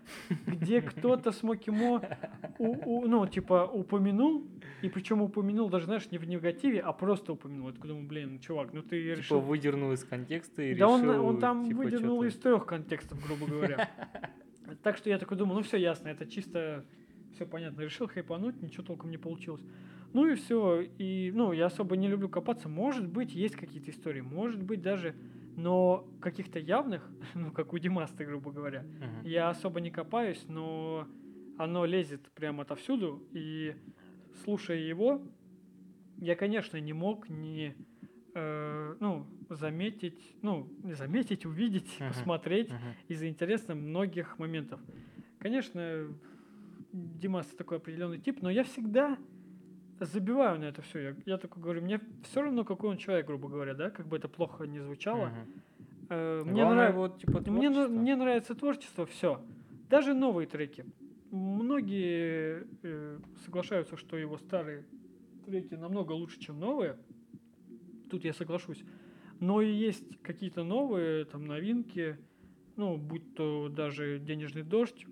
[0.47, 2.01] где кто-то с Мокимо,
[2.57, 4.43] у- у- ну, типа, упомянул,
[4.81, 7.69] и причем упомянул даже, знаешь, не в негативе, а просто упомянул.
[7.69, 9.39] Я думаю, блин, чувак, ну ты Типа решил...
[9.39, 13.45] выдернул из контекста и Да он, решил, он там типа, выдернул из трех контекстов, грубо
[13.45, 13.89] говоря.
[14.83, 16.85] Так что я такой думаю, ну все ясно, это чисто
[17.33, 17.81] все понятно.
[17.81, 19.61] Решил хайпануть, ничего толком не получилось.
[20.13, 20.81] Ну и все.
[20.97, 22.67] И, ну, я особо не люблю копаться.
[22.69, 25.15] Может быть, есть какие-то истории, может быть даже,
[25.55, 29.21] но каких-то явных, ну, как у Димаста, грубо говоря, Мгм.
[29.23, 31.07] я особо не копаюсь, но
[31.57, 33.21] оно лезет прямо отовсюду.
[33.33, 33.75] И
[34.43, 35.21] слушая его,
[36.17, 37.75] я, конечно, не мог не
[38.33, 42.09] э, ну, заметить, ну, не заметить, увидеть, Мгм.
[42.09, 42.79] посмотреть Мгм.
[43.09, 44.79] из-за интересно многих моментов.
[45.39, 46.07] Конечно,
[46.93, 49.17] Димас такой определенный тип, но я всегда
[50.05, 50.99] забиваю на это все.
[50.99, 54.17] Я, я такой говорю, мне все равно, какой он человек, грубо говоря, да, как бы
[54.17, 55.27] это плохо не звучало.
[55.27, 55.61] Мгм.
[56.09, 59.41] Э, мне, нрав- вот, типа, мне, мне нравится творчество, все.
[59.89, 60.85] Даже новые треки.
[61.31, 64.85] Многие э, соглашаются, что его старые
[65.45, 66.97] треки намного лучше, чем новые.
[68.09, 68.83] Тут я соглашусь.
[69.39, 72.17] Но и есть какие-то новые, там, новинки,
[72.75, 75.05] ну, будь то даже «Денежный дождь»,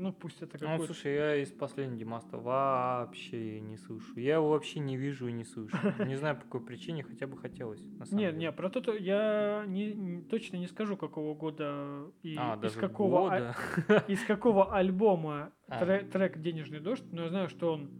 [0.00, 0.86] ну, пусть это Ну, какой-то...
[0.86, 4.18] слушай, я из последнего Димаста вообще не слышу.
[4.18, 5.76] Я его вообще не вижу и не слышу.
[6.06, 7.80] Не знаю, по какой причине, хотя бы хотелось.
[8.10, 12.72] Нет, нет, про то то я не, точно не скажу, какого года и А, из
[12.74, 13.54] какого а-
[13.86, 14.04] года.
[14.08, 15.84] из какого альбома А.
[15.84, 17.90] тре- трек «Денежный дождь», но я знаю, что он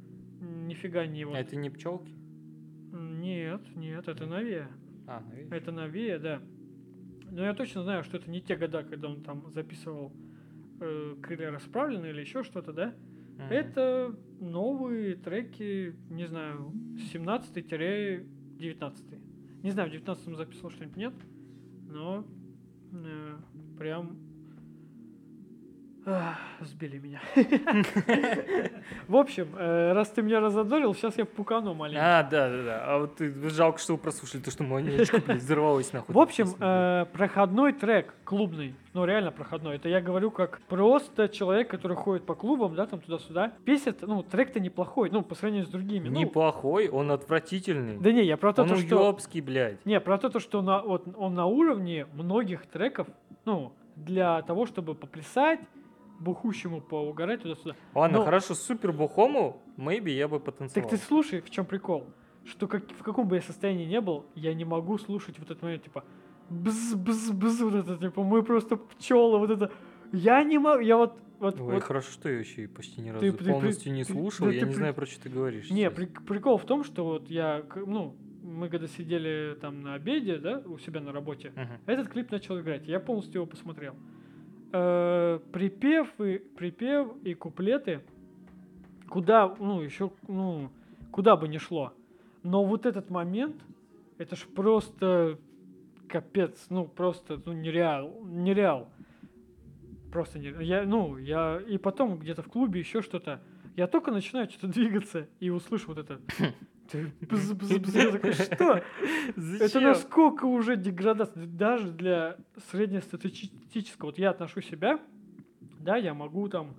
[0.41, 1.37] нифига не вот...
[1.37, 2.15] Это не пчелки?
[2.93, 4.69] Нет, нет, это Навия.
[5.07, 5.53] А, ну, видишь.
[5.53, 6.41] Это Навия, да.
[7.31, 10.13] Но я точно знаю, что это не те года, когда он там записывал
[10.81, 12.95] э, «Крылья расправлены» или еще что-то, да?
[13.39, 13.51] Мгм.
[13.51, 16.73] Это новые треки, не знаю,
[17.13, 19.19] 17-19.
[19.63, 21.15] Не знаю, в 19 записывал что-нибудь, нет,
[21.87, 22.27] но
[22.93, 23.39] э,
[23.79, 24.19] прям
[26.07, 27.21] Ах, Сбили меня.
[29.07, 32.19] В общем, э, раз ты меня разодорил, сейчас я пукану маленько.
[32.21, 32.85] А, да, да, да.
[32.87, 33.21] А вот
[33.53, 36.15] жалко, что вы прослушали, то, что манечка, блядь, взорвалась нахуй.
[36.15, 41.69] В общем, э, проходной трек, клубный, ну реально проходной, это я говорю как просто человек,
[41.69, 43.53] который ходит по клубам, да, там туда-сюда.
[43.65, 46.09] Песня, ну, трек-то неплохой, ну, по сравнению с другими.
[46.09, 47.99] ну, Неплохой, он отвратительный.
[47.99, 48.99] Да не, я про то, Он то, что...
[48.99, 49.85] уёбский, блядь.
[49.85, 53.07] Не, про то, то, что на, вот, он на уровне многих треков,
[53.45, 55.61] ну, для того, чтобы поплясать,
[56.21, 57.75] бухущему поугарать туда-сюда.
[57.95, 60.89] Ладно, Ну- хорошо, супер бухому, maybe я бы Так потанцевал.
[60.91, 62.07] ты слушай, в чем прикол?
[62.45, 65.63] Что как, в каком бы я состоянии не был, я не могу слушать вот этот
[65.63, 66.05] момент, типа,
[66.49, 69.73] бз бз бз вот это, типа, мы просто пчелы, вот это.
[70.13, 73.11] Я не могу, я вот, вот, Ой, вот хорошо, что я еще и почти ни
[73.11, 74.47] разу Ты- ты- ты- полностью не ты- слушал.
[74.47, 75.71] да я ты не при- знаю, про что ты говоришь.
[75.71, 75.95] Не, сейчас.
[75.95, 80.63] при- прикол в том, что вот я, ну, мы когда сидели там на обеде, да,
[80.67, 81.79] у себя на работе, Мгм.
[81.87, 83.95] этот клип начал играть, я полностью его посмотрел.
[84.73, 88.03] Э, припев и припев и куплеты,
[89.09, 90.71] куда, ну, еще, ну,
[91.11, 91.93] куда бы ни шло.
[92.45, 93.57] Но вот этот момент,
[94.19, 95.39] это ж просто
[96.09, 98.89] капец, ну, просто, ну, нереал, нереал.
[100.13, 103.41] Просто не, я, ну, я, и потом где-то в клубе еще что-то,
[103.77, 106.21] я только начинаю что-то двигаться и услышу вот это.
[108.33, 108.83] Что?
[109.61, 112.37] Это насколько уже деградация, даже для
[112.71, 114.07] среднестатистического.
[114.09, 115.01] Вот я отношу себя,
[115.81, 116.75] да, я могу там...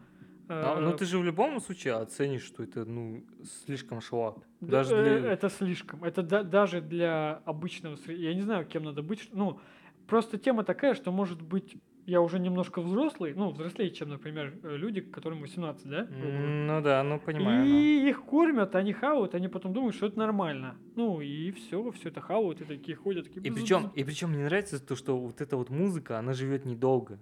[0.49, 3.23] э, А, ну ты же в любом случае оценишь, что это ну
[3.65, 4.37] слишком шлак.
[4.59, 5.31] да, Даже э, для...
[5.31, 6.03] Это слишком.
[6.03, 7.97] Это да- даже для обычного...
[8.07, 9.29] Я не знаю, кем надо быть.
[9.33, 9.59] Ну,
[10.07, 14.75] просто тема такая, что, может быть, я уже немножко взрослый, ну, взрослее, чем, например, э,
[14.77, 16.07] люди, которым 18, да?
[16.09, 17.65] Ну да, ну понимаю.
[17.65, 17.79] ну.
[17.79, 20.77] И их кормят, они хавают, они потом думают, что это нормально.
[20.95, 23.41] Ну и все, все это хавают, и такие ходят, такие...
[23.41, 23.91] И «Бз- причем, бз».
[23.95, 27.19] и причем мне нравится то, что вот эта вот музыка, она живет недолго.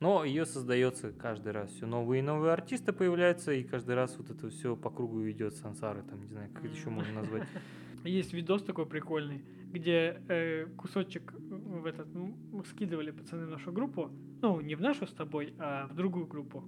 [0.00, 1.70] Но ее создается каждый раз.
[1.72, 5.56] Все новые и новые артисты появляются, и каждый раз вот это все по кругу идет
[5.56, 7.48] сансары, там, не знаю, как это еще можно назвать.
[8.04, 14.10] Есть видос такой прикольный, где э, кусочек в этот м, скидывали пацаны в нашу группу.
[14.40, 16.64] Ну, не в нашу с тобой, а в другую группу.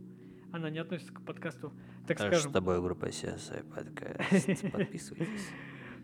[0.52, 1.72] Она не относится к подкасту,
[2.06, 2.52] так скажем.
[2.52, 4.72] тобой группа CSI подкаст.
[4.72, 5.48] Подписывайтесь.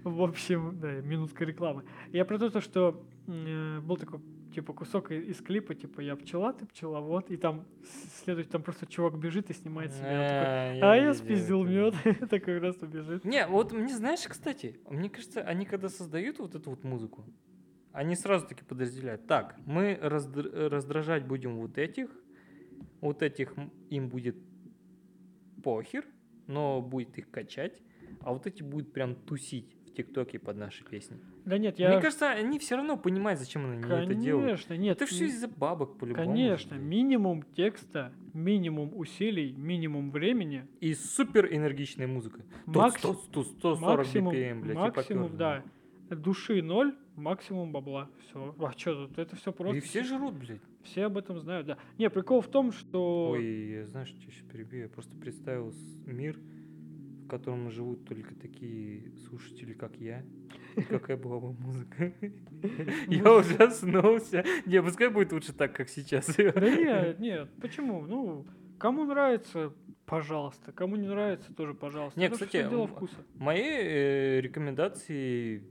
[0.05, 1.83] В общем, да, минутка рекламы.
[2.13, 4.21] Я про то, то, что э, был такой
[4.57, 8.87] типа кусок из клипа, типа я пчела, ты пчеловод, и там с- следует, там просто
[8.87, 10.07] чувак бежит и снимает себя.
[10.23, 11.95] Он такой, А, А я спиздил мед,
[12.31, 13.25] такой раз убежит.
[13.27, 17.25] Не, вот мне знаешь, кстати, мне кажется, они когда создают вот эту вот музыку,
[17.93, 19.27] они сразу таки подразделяют.
[19.27, 22.09] Так, мы раздр- раздражать будем вот этих,
[23.03, 23.55] вот этих
[23.91, 24.37] им будет
[25.63, 26.05] похер,
[26.47, 27.83] но будет их качать,
[28.21, 31.19] а вот эти будут прям тусить в ТикТоке под наши песни.
[31.45, 31.91] Да нет, я...
[31.91, 34.45] Мне кажется, они все равно понимают, зачем они это делают.
[34.47, 34.97] Конечно, нет.
[34.97, 36.27] Это все из-за бабок по-любому.
[36.27, 42.43] Конечно, минимум текста, минимум усилий, минимум времени, И супер энергичная музыка.
[42.67, 45.65] Тут макс- 100, 100, 140 максимум, BPM, блядь, максимум, да,
[46.11, 48.55] души ноль, максимум бабла, все.
[48.59, 49.79] А что тут, это все просто.
[49.79, 50.61] И все жрут, блядь.
[50.83, 51.79] все об этом знают, да.
[51.99, 53.31] Не, прикол в том, что...
[53.31, 54.83] Ой, я знаешь, что сейчас перебью?
[54.83, 55.73] Я просто представил
[56.05, 56.39] мир,
[57.27, 60.25] в котором живут только такие слушатели, как я.
[60.77, 62.13] И какая была бы музыка.
[63.09, 64.45] Я ужаснулся.
[64.65, 66.37] Не, пускай будет лучше так, как сейчас.
[66.37, 68.07] Да нет, нет, почему?
[68.07, 68.47] Ну,
[68.79, 69.75] кому нравится,
[70.07, 70.71] пожалуйста.
[70.71, 72.19] Кому не нравится, тоже пожалуйста.
[72.21, 73.17] Не, Это кстати, дело вкуса.
[73.35, 75.65] Мои э, рекомендации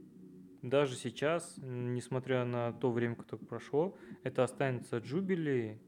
[0.60, 5.80] даже сейчас, несмотря на то время, которое прошло, это останется Джубили,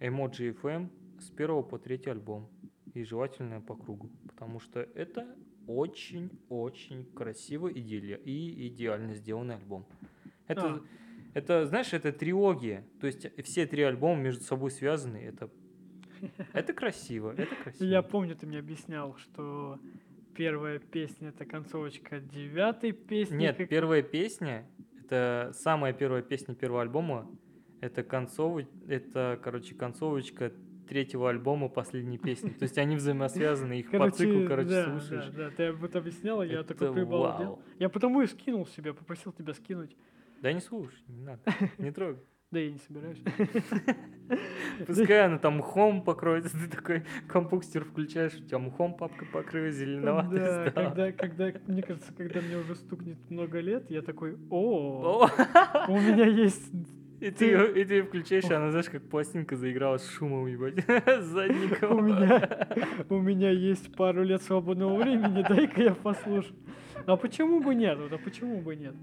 [0.00, 2.50] Emoji FM с первого по третий альбом.
[2.94, 4.10] И желательно по кругу.
[4.28, 5.26] Потому что это
[5.66, 9.86] очень-очень красиво идеали- и идеально сделанный альбом.
[10.46, 10.80] Это, А.
[11.34, 12.84] это, знаешь, это трилогия.
[13.00, 15.16] То есть все три альбома между собой связаны.
[15.18, 15.50] Это,
[16.52, 17.84] это красиво, это красиво.
[17.88, 19.78] Я помню, ты мне объяснял, что
[20.36, 23.36] первая песня это концовочка девятой песни.
[23.36, 24.66] Нет, как- первая песня,
[25.00, 27.30] это самая первая песня первого альбома,
[27.80, 28.66] это концовоч...
[28.86, 30.52] это, короче, концовочка
[30.86, 32.50] третьего альбома последней песни.
[32.50, 35.26] То есть они взаимосвязаны, их по циклу, короче, да, слушаешь.
[35.26, 37.60] Да, да, ты об этом объяснял, я Это такой прибалдел.
[37.78, 39.96] Я потому и скинул себе, попросил тебя скинуть.
[40.40, 41.40] Да не слушай, не надо,
[41.78, 42.22] не трогай.
[42.50, 43.18] Да я не собираюсь.
[44.86, 50.38] Пускай она там мхом покроется, ты такой компукстер включаешь, у тебя мхом папка покрылась, зеленоватый
[50.38, 55.28] Да, когда, когда, мне кажется, когда мне уже стукнет много лет, я такой, О,
[55.88, 56.70] у меня есть...
[57.24, 60.46] И ты, её- и ты её включаешь, и она, знаешь, как пластинка заиграла с шумом,
[60.46, 60.74] ебать,
[61.06, 61.96] с задником.
[61.96, 62.68] У меня,
[63.08, 66.54] у меня есть пару лет свободного времени, дай-ка я послушаю.
[67.06, 67.98] А почему бы нет?
[67.98, 68.94] Вот, а почему бы нет?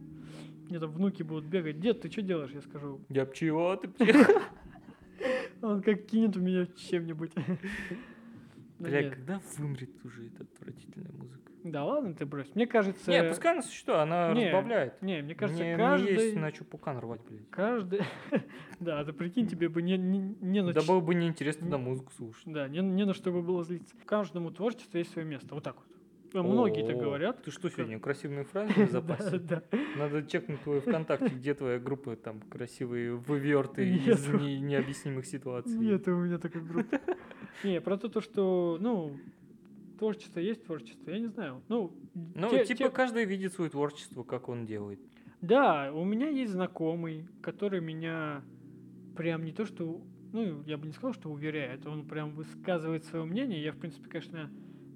[0.69, 1.79] Мне там внуки будут бегать.
[1.79, 2.51] Дед, ты что делаешь?
[2.53, 4.41] Я скажу, Я пчела, ты пчела.
[5.63, 7.31] Он как кинет в меня чем-нибудь.
[7.35, 11.50] Ну, Бля, когда вымрет уже эта отвратительная музыка?
[11.63, 12.53] Да ладно ты брось.
[12.55, 13.09] Мне кажется...
[13.11, 15.01] Не, пускай она существует, она Не, разбавляет.
[15.01, 16.13] Не, мне кажется, мне, каждый...
[16.13, 17.49] мне есть на чё пукан рвать, блядь.
[17.49, 18.01] Каждый...
[18.79, 22.11] Да, ты прикинь, тебе бы не, не, не на Да было бы неинтересно на музыку
[22.17, 22.43] слушать.
[22.47, 23.95] Да, не, не на что бы было злиться.
[24.05, 25.53] Каждому творчеству есть свое место.
[25.53, 25.85] Вот так вот.
[26.33, 27.43] Э, Многие так говорят.
[27.43, 29.37] Ты что сегодня, красивые фразы в Да, запасе?
[29.37, 29.63] да.
[29.97, 35.77] Надо чекнуть твой ВКонтакте, где твоя группа, там, красивые выверты из не- необъяснимых ситуаций.
[35.77, 36.99] Нет у меня такой группы.
[37.63, 39.17] Не, про то, то, что, ну,
[40.01, 41.61] творчество есть творчество, я не знаю.
[41.69, 41.91] Ну,
[42.35, 44.99] Ну, те- типа, те- каждый видит свое творчество, как он делает.
[45.41, 48.43] Да, у меня есть знакомый, который меня
[49.15, 50.01] прям не то что,
[50.33, 53.61] ну, я бы не сказал, что уверяет, он прям высказывает свое мнение.
[53.63, 54.49] Я, в принципе, конечно,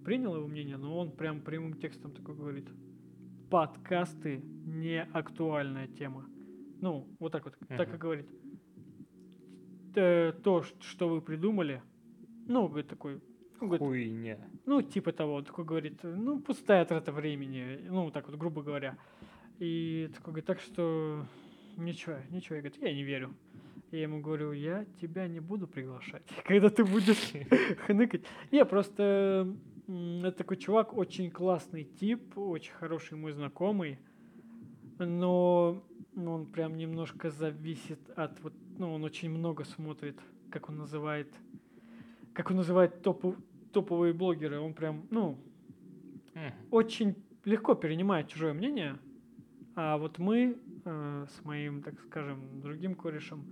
[0.03, 2.67] принял его мнение, но он прям прямым текстом такой говорит.
[3.51, 6.25] Подкасты не актуальная тема.
[6.81, 8.27] Ну, вот так вот, так и говорит.
[9.93, 11.81] То, что вы придумали,
[12.47, 13.21] ну, говорит такой,
[13.59, 14.37] ну, говорит, Хуйня.
[14.65, 18.97] ну, типа того, он такой говорит, ну, пустая трата времени, ну, так вот, грубо говоря.
[19.59, 21.25] И такой говорит, так что
[21.77, 23.33] ничего, ничего, я говорю, я не верю.
[23.91, 27.33] Я ему говорю, я тебя не буду приглашать, когда ты будешь
[27.85, 28.23] хныкать.
[28.51, 29.55] Не, просто
[29.87, 33.99] это такой чувак, очень классный тип, очень хороший мой знакомый,
[34.97, 35.83] но
[36.15, 41.33] он прям немножко зависит от вот, ну, он очень много смотрит, как он называет,
[42.35, 43.37] как он называет топу-
[43.71, 45.39] топовые блогеры, он прям, ну,
[46.35, 46.53] Мгм.
[46.69, 47.15] очень
[47.45, 48.97] легко перенимает чужое мнение,
[49.75, 50.57] а вот мы
[50.87, 53.45] э, с моим, так скажем, другим корешем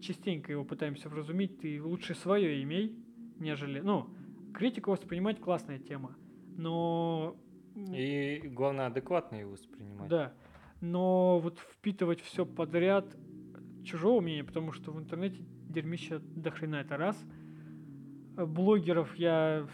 [0.00, 2.98] частенько его пытаемся вразумить, ты лучше свое имей,
[3.38, 4.08] нежели, ну,
[4.52, 6.16] критику воспринимать классная тема,
[6.56, 7.36] но...
[7.76, 10.08] И главное, адекватно его воспринимать.
[10.08, 10.32] Да,
[10.80, 13.16] но вот впитывать все подряд
[13.84, 17.16] чужого мнения, потому что в интернете дерьмища до хрена это раз.
[18.36, 19.66] Блогеров я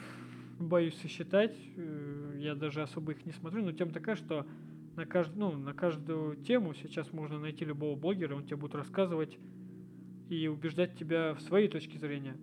[0.59, 4.47] боюсь сосчитать, э, я даже особо их не смотрю, но тем такая, что
[4.97, 5.35] на, кажд...
[5.35, 9.39] ну, на каждую тему сейчас можно найти любого блогера, он тебе будет рассказывать
[10.29, 12.37] и убеждать тебя в своей точке зрения.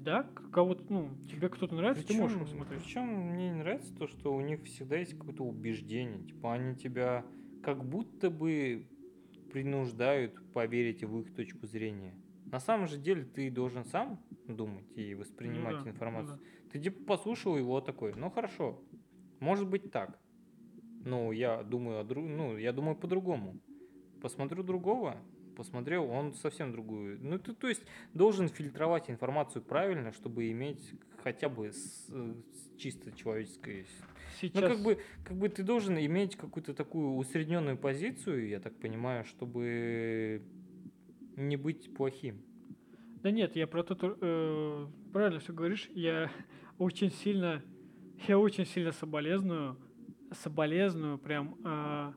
[0.00, 0.22] Да,
[0.52, 2.84] кого-то, ну, тебе кто-то нравится, ты можешь его смотреть.
[2.84, 6.22] Причем мне не нравится то, что у них всегда есть какое-то убеждение.
[6.22, 7.24] Типа они тебя
[7.64, 8.86] как будто бы
[9.52, 12.14] принуждают поверить в их точку зрения.
[12.56, 16.38] На самом же деле ты должен сам думать и воспринимать Ну да, информацию.
[16.40, 18.82] ну Ты типа послушал его такой, ну хорошо,
[19.40, 20.18] может быть так.
[21.04, 23.60] Но я думаю о друг, ну я думаю по-другому.
[24.22, 25.18] Посмотрю другого,
[25.54, 27.18] посмотрел, он совсем другую.
[27.20, 27.82] Ну ты то есть
[28.14, 33.84] должен фильтровать информацию правильно, чтобы иметь хотя бы с- с чисто человеческое.
[34.40, 34.62] Сейчас...
[34.62, 39.26] Ну как бы как бы ты должен иметь какую-то такую усредненную позицию, я так понимаю,
[39.26, 40.42] чтобы
[41.36, 42.42] не быть плохим.
[43.22, 45.88] Да нет, я про то, э, правильно все говоришь.
[45.94, 46.30] Я
[46.78, 47.62] очень сильно,
[48.28, 49.76] я очень сильно соболезную,
[50.32, 52.14] соболезную прям а,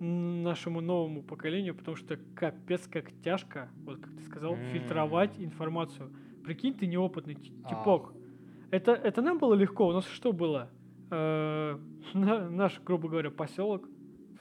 [0.00, 4.64] нашему новому поколению, потому что капец как тяжко, вот как ты сказал, М.
[4.72, 6.12] фильтровать информацию.
[6.42, 8.12] Прикинь, ты неопытный ти- типок.
[8.70, 9.86] Это, это нам было легко.
[9.86, 10.70] У нас что было?
[11.10, 11.78] Э,
[12.14, 13.88] на- наш, грубо говоря, поселок,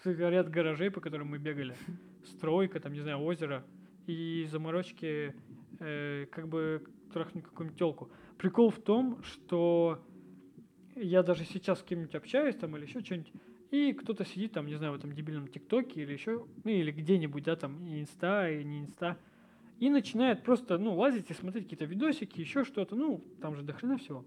[0.05, 1.75] ряд гаражей, по которым мы бегали,
[2.25, 3.63] стройка, там, не знаю, озеро,
[4.07, 5.35] и заморочки,
[5.79, 8.11] э, как бы трахнуть какую-нибудь телку.
[8.37, 10.03] Прикол в том, что
[10.95, 13.31] я даже сейчас с кем-нибудь общаюсь там или еще что-нибудь,
[13.71, 17.43] и кто-то сидит там, не знаю, в этом дебильном ТикТоке или еще, ну или где-нибудь,
[17.43, 19.17] да, там, и инста, и не инста,
[19.79, 23.73] и начинает просто, ну, лазить и смотреть какие-то видосики, еще что-то, ну, там же до
[23.73, 24.25] хрена всего.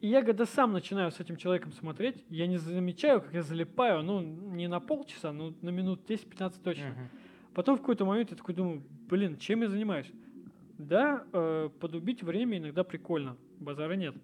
[0.00, 4.02] И я когда сам начинаю с этим человеком смотреть, я не замечаю, как я залипаю,
[4.02, 6.90] ну, не на полчаса, но на минут 10-15 точно.
[6.90, 7.10] Мгм.
[7.54, 10.10] Потом в какой-то момент я такой думаю, блин, чем я занимаюсь?
[10.78, 14.14] Да, э, подубить время иногда прикольно, базара нет.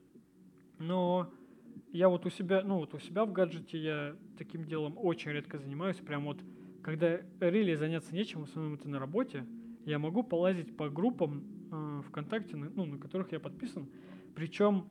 [0.79, 1.31] Но
[1.93, 5.59] я вот у себя, ну вот у себя в гаджете я таким делом очень редко
[5.59, 5.97] занимаюсь.
[5.97, 6.39] Прям вот,
[6.83, 9.45] когда рели заняться нечем, в основном это на работе,
[9.85, 13.89] я могу полазить по группам э, ВКонтакте, на- ну, на которых я подписан.
[14.35, 14.89] Причем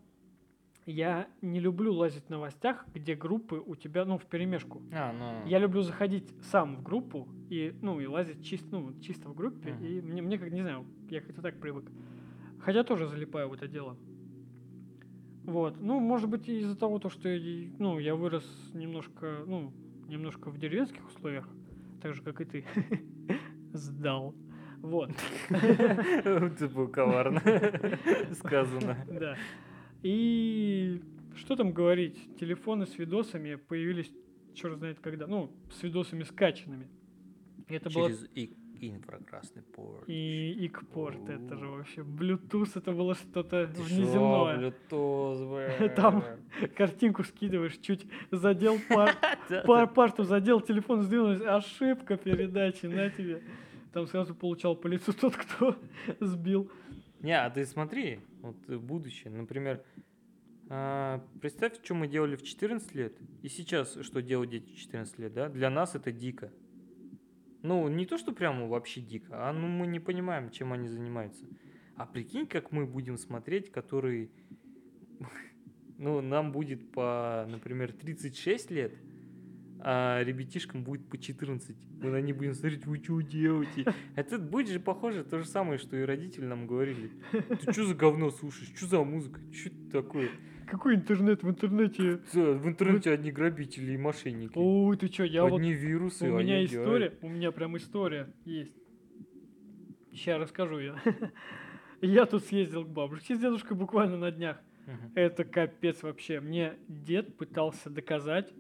[0.86, 4.82] я не люблю лазить в новостях, где группы у тебя, ну, в перемешку.
[4.94, 5.50] А, ну.
[5.50, 9.74] Я люблю заходить сам в группу и, ну, и лазить чисто, ну, чисто в группе.
[9.74, 9.86] Мгм.
[9.86, 11.86] И мне, мне как, не знаю, я как-то так привык.
[12.60, 13.98] Хотя тоже залипаю в это дело.
[15.44, 15.80] Вот.
[15.80, 19.72] Ну, может быть, из-за того, то, что я, ну, я вырос немножко, ну,
[20.08, 21.48] немножко в деревенских условиях,
[22.02, 22.66] так же, как и ты.
[23.74, 24.34] Сдал.
[24.80, 25.12] Вот.
[25.50, 27.42] Это было коварно
[28.34, 28.98] сказано.
[29.08, 29.36] Да.
[30.04, 31.02] И
[31.36, 32.38] что там говорить?
[32.40, 34.12] Телефоны с видосами появились
[34.56, 35.28] черт знает когда.
[35.28, 36.88] Ну, с видосами скачанными.
[37.68, 38.10] Это было...
[38.10, 40.04] Через И- Инфракрасный порт.
[40.08, 44.74] И икпорт, это же вообще Bluetooth, это было что-то внеземное.
[44.90, 45.90] Bluetooth.
[45.96, 46.24] Там
[46.76, 49.16] картинку скидываешь, чуть задел пар,
[49.66, 53.42] пар- парту, задел, телефон сдвинулся, ошибка передачи, на тебе.
[53.94, 55.78] Там сразу получал по лицу тот, кто
[56.20, 56.70] сбил.
[57.22, 59.84] Не, а ты смотри, вот э, будущее, например,
[60.68, 65.18] а, представь, что мы делали в 14 лет, и сейчас, что делают дети в 14
[65.20, 65.48] лет, да?
[65.50, 66.52] Для нас это дико.
[67.66, 71.48] Ну, не то, что прямо вообще дико, а ну мы не понимаем, чем они занимаются.
[71.96, 74.30] А прикинь, как мы будем смотреть, который,
[75.98, 78.94] ну, нам будет по, например, 36 лет,
[79.80, 81.76] а ребятишкам будет по 14.
[82.04, 83.86] Мы на них будем смотреть, вы что делаете?
[84.16, 87.10] Это будет же похоже то же самое, что и родители нам говорили.
[87.32, 88.72] Ты что за говно слушаешь?
[88.76, 89.40] Что за музыка?
[89.52, 90.30] Что это такое?
[90.68, 92.22] Какой интернет в интернете?
[92.34, 94.54] В интернете одни грабители и мошенники.
[94.56, 95.58] Ой, ты чё, я вот...
[95.58, 96.30] одни вирусы.
[96.30, 98.74] У меня история, у меня прям история есть.
[100.12, 100.96] Сейчас расскажу я.
[102.02, 104.62] Я тут съездил к бабушке с дедушкой буквально на днях.
[105.16, 106.40] Это капец вообще.
[106.40, 108.54] Мне дед пытался доказать,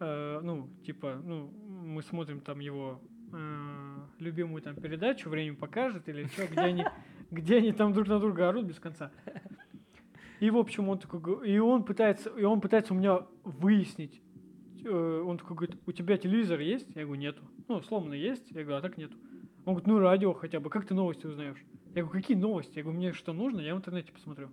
[0.00, 1.50] э, ну, типа, ну,
[1.84, 3.00] мы смотрим там его
[3.32, 6.84] э, любимую там передачу, время покажет или что, где они,
[7.30, 9.12] где они там друг на друга орут без конца.
[10.44, 14.20] И, в общем, он такой, и он пытается, и он пытается у меня выяснить,
[14.84, 16.86] э, он такой говорит, у тебя телевизор есть?
[16.94, 17.42] Я говорю, нету.
[17.66, 18.50] Ну, сломанный есть?
[18.50, 19.16] Я говорю, а так нету.
[19.64, 21.64] Он говорит, ну, радио хотя бы, как ты новости узнаешь?
[21.94, 22.76] Я говорю, какие новости?
[22.76, 24.50] Я говорю, мне что нужно, я в интернете посмотрю.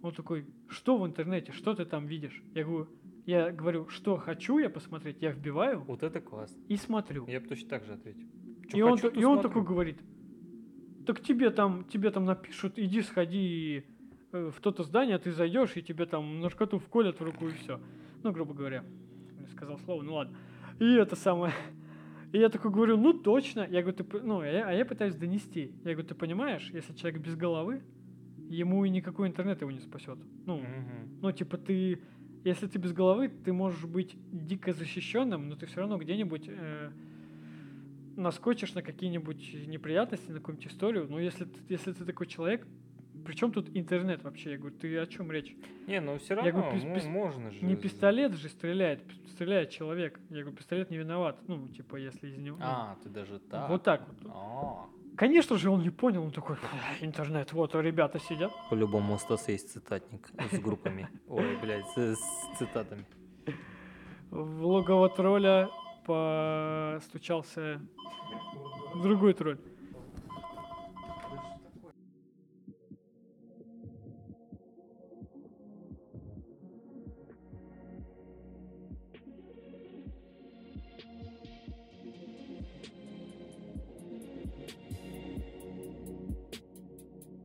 [0.00, 2.44] Он такой, что в интернете, что ты там видишь?
[2.54, 2.88] Я говорю,
[3.24, 6.62] я говорю, что хочу я посмотреть, я вбиваю Вот это классно.
[6.68, 7.26] и смотрю.
[7.26, 8.28] Я бы точно так же ответил.
[8.70, 9.98] Чё И он, хочу, то и он такой говорит,
[11.04, 13.95] так тебе там, тебе там напишут, иди сходи э,
[14.32, 17.80] в то-то здание, ты зайдешь, и тебе там наркоту вколят в руку и все.
[18.22, 18.84] Ну, грубо говоря.
[19.40, 20.36] Я сказал слово, ну ладно.
[20.80, 21.52] И это самое.
[22.32, 23.60] И я такой говорю, ну точно.
[23.70, 25.72] Я говорю, ты, ну, а я, а я пытаюсь донести.
[25.84, 27.82] Я говорю, ты понимаешь, если человек без головы,
[28.50, 30.18] ему и никакой интернет его не спасет.
[30.44, 31.18] Ну, Мгм.
[31.22, 32.00] ну, типа, ты,
[32.44, 36.90] если ты без головы, ты можешь быть дико защищенным, но ты все равно где-нибудь э,
[38.16, 41.06] наскочишь на какие-нибудь неприятности, на какую-нибудь историю.
[41.08, 42.66] Но если, ты- если ты такой человек,
[43.26, 44.52] причем тут интернет вообще?
[44.52, 45.54] Я говорю, ты о чем речь?
[45.86, 47.64] Не, ну все Я равно, говорю, пис- ну, пис- можно же.
[47.64, 50.18] Не пистолет же стреляет, пи- стреляет человек.
[50.30, 51.38] Я говорю, пистолет не виноват.
[51.48, 52.56] Ну, типа, если из него...
[52.58, 53.68] ну, А, ты даже так.
[53.68, 54.30] Вот так вот.
[54.34, 54.86] А.
[55.16, 58.52] Конечно же, он не понял, он такой, «Ах, интернет, вот ребята сидят.
[58.70, 61.08] По-любому у Стаса есть цитатник с группами.
[61.28, 63.04] Ой, блядь, с, с цитатами.
[64.30, 65.68] В логово тролля
[66.04, 67.80] постучался
[69.02, 69.58] другой тролль.